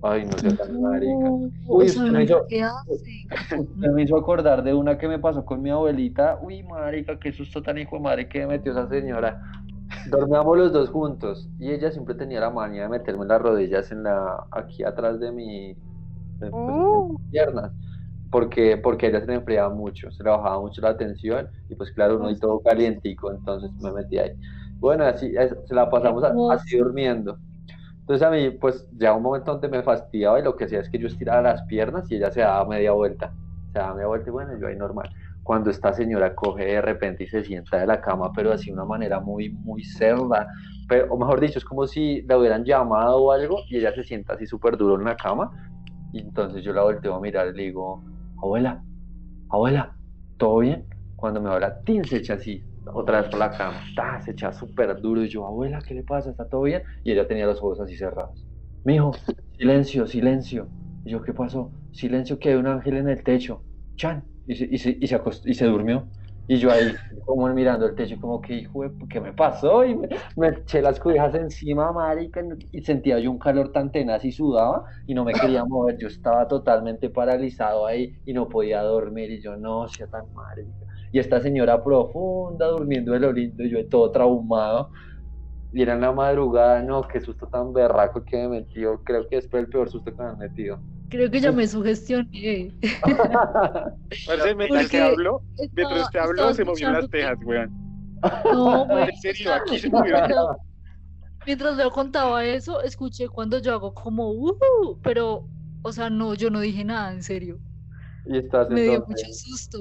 [0.00, 1.34] Ay, no sé tan marica.
[1.68, 3.26] Uy, usted me hizo- ¿qué hace?
[3.54, 6.38] Usted me hizo acordar de una que me pasó con mi abuelita.
[6.42, 9.40] Uy, marica, qué susto tan hijo de madre que me metió esa señora.
[10.04, 14.04] Dormíamos los dos juntos y ella siempre tenía la manía de meterme las rodillas en
[14.04, 15.78] la, aquí atrás de mi,
[16.38, 17.72] pues, de mis piernas.
[18.30, 21.92] Porque, porque ella se le enfriaba mucho, se le bajaba mucho la tensión y pues
[21.92, 24.30] claro, uno y todo calientico, entonces me metí ahí.
[24.80, 27.40] Bueno, así es- se la pasamos así durmiendo.
[28.06, 30.88] Entonces a mí, pues ya un momento donde me fastidiaba y lo que hacía es
[30.88, 33.32] que yo estiraba las piernas y ella se daba media vuelta.
[33.72, 35.10] Se daba media vuelta y bueno, yo ahí normal.
[35.42, 38.74] Cuando esta señora coge de repente y se sienta de la cama, pero así de
[38.74, 40.46] una manera muy, muy cerda,
[40.88, 44.04] pero, o mejor dicho, es como si la hubieran llamado o algo y ella se
[44.04, 45.50] sienta así súper duro en la cama.
[46.12, 48.04] Y entonces yo la volteo a mirar y le digo,
[48.40, 48.80] abuela,
[49.50, 49.96] abuela,
[50.36, 50.86] ¿todo bien?
[51.16, 52.62] Cuando me habla, tin, se echa así,
[52.92, 53.80] otra vez por la cama,
[54.22, 56.30] se echa súper duro y yo, abuela, ¿qué le pasa?
[56.30, 56.82] ¿Está todo bien?
[57.04, 58.46] Y ella tenía los ojos así cerrados.
[58.84, 59.12] Mijo,
[59.58, 60.68] silencio, silencio.
[61.04, 61.70] Y yo, ¿qué pasó?
[61.92, 63.62] Silencio, que hay un ángel en el techo.
[63.96, 64.24] Chan.
[64.46, 66.06] Y se, durmió.
[66.46, 69.84] Y yo ahí, como mirando el techo, como que, hijo ¿qué me pasó?
[69.84, 74.24] Y me, me eché las cobijas encima, marica, y sentía yo un calor tan tenaz
[74.24, 75.98] y sudaba y no me quería mover.
[75.98, 79.32] Yo estaba totalmente paralizado ahí y no podía dormir.
[79.32, 80.85] Y yo, no, sea tan marica.
[81.12, 84.90] Y esta señora profunda, durmiendo de lo lindo, y yo todo traumado.
[85.72, 89.02] Y era en la madrugada, no, qué susto tan berraco que me metió.
[89.04, 90.78] Creo que fue el peor susto que me han metido.
[91.08, 92.74] Creo que ya me sugestioné.
[94.26, 97.70] Parce, mientras Porque usted habló, mientras Estaba- usted habló, se movieron las tejas, weón.
[98.52, 99.04] No, güey.
[99.10, 100.20] En serio, aquí se movieron.
[100.22, 100.56] mientras-
[101.46, 105.46] Mientras Leo contaba eso, escuché cuando yo hago como "Ujú", pero,
[105.82, 107.60] o sea, no, yo no dije nada, en serio.
[108.28, 109.78] y estás Me dio mucho susto.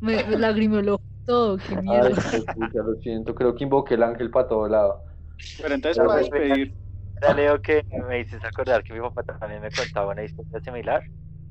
[0.00, 2.14] Me, me lagrimó el ojo todo, qué Ay, miedo.
[2.30, 3.34] qué pucha, lo siento.
[3.34, 5.02] Creo que invoqué el ángel para todo lado.
[5.60, 6.76] Pero entonces, Pero para pues, despedir,
[7.22, 11.04] Ya leo que me hiciste acordar que mi papá también me contaba una historia similar.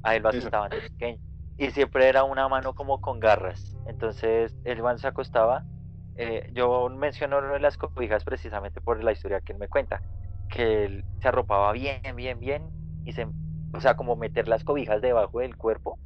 [0.04, 1.20] A él lo asustaban de pequeño.
[1.58, 3.78] Y siempre era una mano como con garras.
[3.86, 5.68] Entonces, él cuando se acostaba,
[6.16, 10.04] eh, yo menciono lo de las cobijas precisamente por la historia que él me cuenta.
[10.50, 12.74] Que él se arropaba bien, bien, bien.
[13.04, 13.26] Y se,
[13.74, 16.00] o sea, como meter las cobijas debajo del cuerpo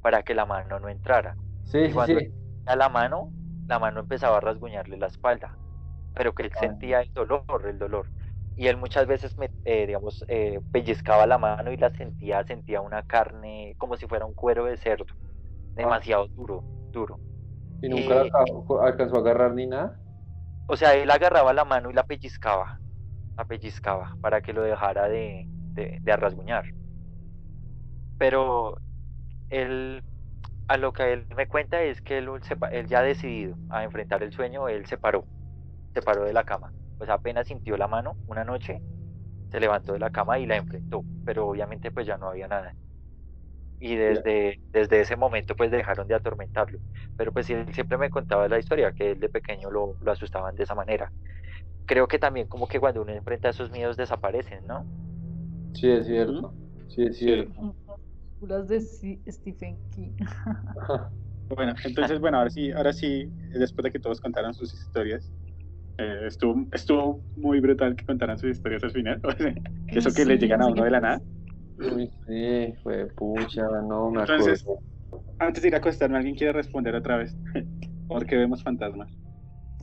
[0.00, 1.36] para que la mano no entrara.
[1.64, 2.34] Sí, Y cuando sí.
[2.66, 3.32] a la mano,
[3.68, 5.58] la mano empezaba a rasguñarle la espalda,
[6.14, 6.60] pero que él Ah.
[6.60, 8.10] sentía el dolor, el dolor.
[8.56, 12.80] Y él muchas veces, me, eh, digamos, eh, pellizcaba la mano y la sentía, sentía
[12.80, 15.06] una carne como si fuera un cuero de cerdo,
[15.76, 17.20] demasiado duro, duro.
[17.80, 18.22] Y nunca
[18.82, 20.00] alcanzó a agarrar ni nada.
[20.66, 22.80] O sea, él agarraba la mano y la pellizcaba,
[23.36, 26.64] la pellizcaba para que lo dejara de, de, de rasguñar.
[28.18, 28.76] Pero
[29.48, 30.02] él,
[30.68, 33.84] a lo que él me cuenta es que él, se pa- él ya decidido a
[33.84, 35.28] enfrentar el sueño, él se paró,
[35.94, 36.72] se paró de la cama.
[36.98, 38.82] Pues apenas sintió la mano una noche,
[39.50, 42.76] se levantó de la cama y la enfrentó, pero obviamente pues ya no había nada.
[43.78, 46.78] Y desde, desde ese momento pues dejaron de atormentarlo.
[47.16, 50.54] Pero pues él siempre me contaba la historia, que él de pequeño lo, lo asustaban
[50.54, 51.12] de esa manera.
[51.86, 54.86] Creo que también como que cuando uno enfrenta esos miedos desaparecen, ¿no?
[55.74, 56.54] Sí, es cierto.
[56.88, 57.52] Sí, es cierto.
[58.46, 58.80] Películas de
[59.32, 60.12] Stephen King.
[61.54, 65.30] Bueno, entonces, bueno, ahora sí, ahora sí, después de que todos contaran sus historias,
[65.98, 69.20] eh, estuvo, estuvo muy brutal que contaran sus historias al final.
[69.88, 71.20] Eso que le Sí, llegan a uno de la nada.
[71.78, 74.82] Uy, sí, fue pucha, no me Entonces- acuerdo.
[75.38, 77.36] Antes de ir a acostarme, ¿alguien quiere responder otra vez?
[78.08, 79.12] Porque vemos fantasmas.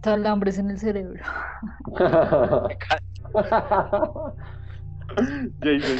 [0.01, 1.22] Calambres en el cerebro.
[5.62, 5.99] Jason,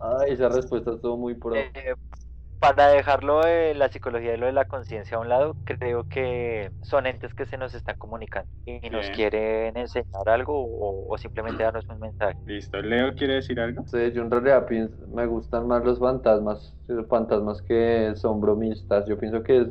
[0.00, 1.54] Ay, esa respuesta estuvo muy pro.
[1.54, 1.94] Eh,
[2.60, 6.72] para dejarlo de la psicología y lo de la conciencia a un lado, creo que
[6.82, 9.14] son entes que se nos están comunicando y nos Bien.
[9.16, 12.38] quieren enseñar algo o, o simplemente darnos un mensaje.
[12.46, 12.80] listo.
[12.82, 13.84] Leo quiere decir algo.
[13.86, 19.06] Sí, yo en realidad pienso, me gustan más los fantasmas, los fantasmas que son bromistas.
[19.06, 19.68] Yo pienso que es,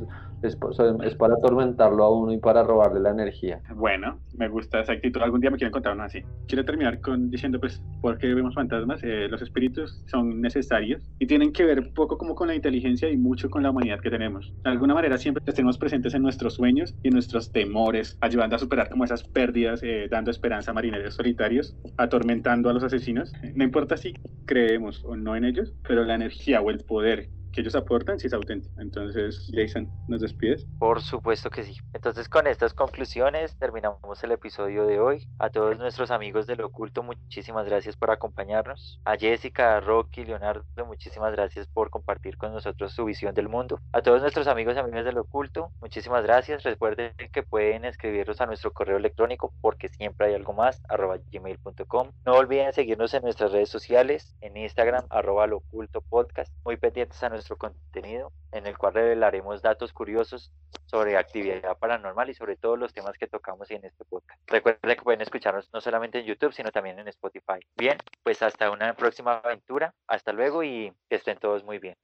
[0.48, 0.58] es,
[1.04, 3.60] es para atormentarlo a uno y para robarle la energía.
[3.74, 5.20] Bueno, me gusta esa actitud.
[5.22, 6.22] Algún día me quieren contar una así.
[6.46, 9.02] Quiero terminar con diciendo, pues, ¿por qué vemos fantasmas?
[9.02, 13.16] Eh, los espíritus son necesarios y tienen que ver poco como con la inteligencia y
[13.16, 14.52] mucho con la humanidad que tenemos.
[14.62, 18.56] De alguna manera siempre los tenemos presentes en nuestros sueños y en nuestros temores, ayudando
[18.56, 23.32] a superar como esas pérdidas, eh, dando esperanza a marineros solitarios, atormentando a los asesinos.
[23.54, 24.14] No importa si
[24.46, 28.26] creemos o no en ellos, pero la energía o el poder que ellos aportan sí
[28.26, 28.74] es auténtico.
[28.80, 30.66] Entonces, Jason, ¿nos despides?
[30.78, 31.76] Por supuesto que sí.
[31.92, 35.28] Entonces, con estas conclusiones terminamos el episodio de hoy.
[35.38, 39.00] A todos nuestros amigos del oculto, muchísimas gracias por acompañarnos.
[39.04, 43.80] A Jessica, a Rocky, Leonardo, muchísimas gracias por compartir con nosotros su visión del mundo.
[43.92, 46.62] A todos nuestros amigos y amigas del oculto, muchísimas gracias.
[46.62, 52.08] Recuerden que pueden escribirnos a nuestro correo electrónico porque siempre hay algo más, arroba gmail.com.
[52.24, 56.52] No olviden seguirnos en nuestras redes sociales, en Instagram, arroba lo oculto podcast.
[56.64, 60.52] Muy pendientes a nuestro contenido, en el cual revelaremos datos curiosos
[60.86, 64.40] sobre actividad paranormal y sobre todos los temas que tocamos en este podcast.
[64.46, 67.60] Recuerden que pueden escucharnos no solamente en YouTube, sino también en Spotify.
[67.76, 69.94] Bien, pues hasta una próxima aventura.
[70.06, 71.96] Hasta luego y que estén todos muy bien.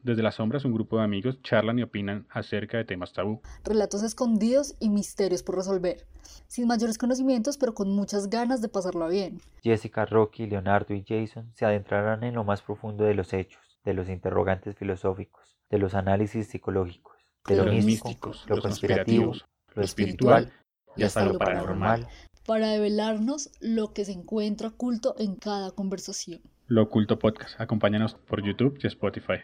[0.00, 3.42] Desde las sombras, un grupo de amigos charlan y opinan acerca de temas tabú.
[3.64, 6.06] Relatos escondidos y misterios por resolver.
[6.46, 9.40] Sin mayores conocimientos, pero con muchas ganas de pasarlo bien.
[9.62, 13.94] Jessica, Rocky, Leonardo y Jason se adentrarán en lo más profundo de los hechos, de
[13.94, 17.16] los interrogantes filosóficos, de los análisis psicológicos,
[17.46, 20.52] de, De lo los místico, místicos, lo los conspirativo, conspirativos, lo espiritual
[20.94, 22.06] y hasta lo paranormal.
[22.46, 26.42] Para develarnos lo que se encuentra oculto en cada conversación.
[26.66, 27.58] Lo Oculto Podcast.
[27.58, 29.40] Acompáñanos por YouTube y Spotify.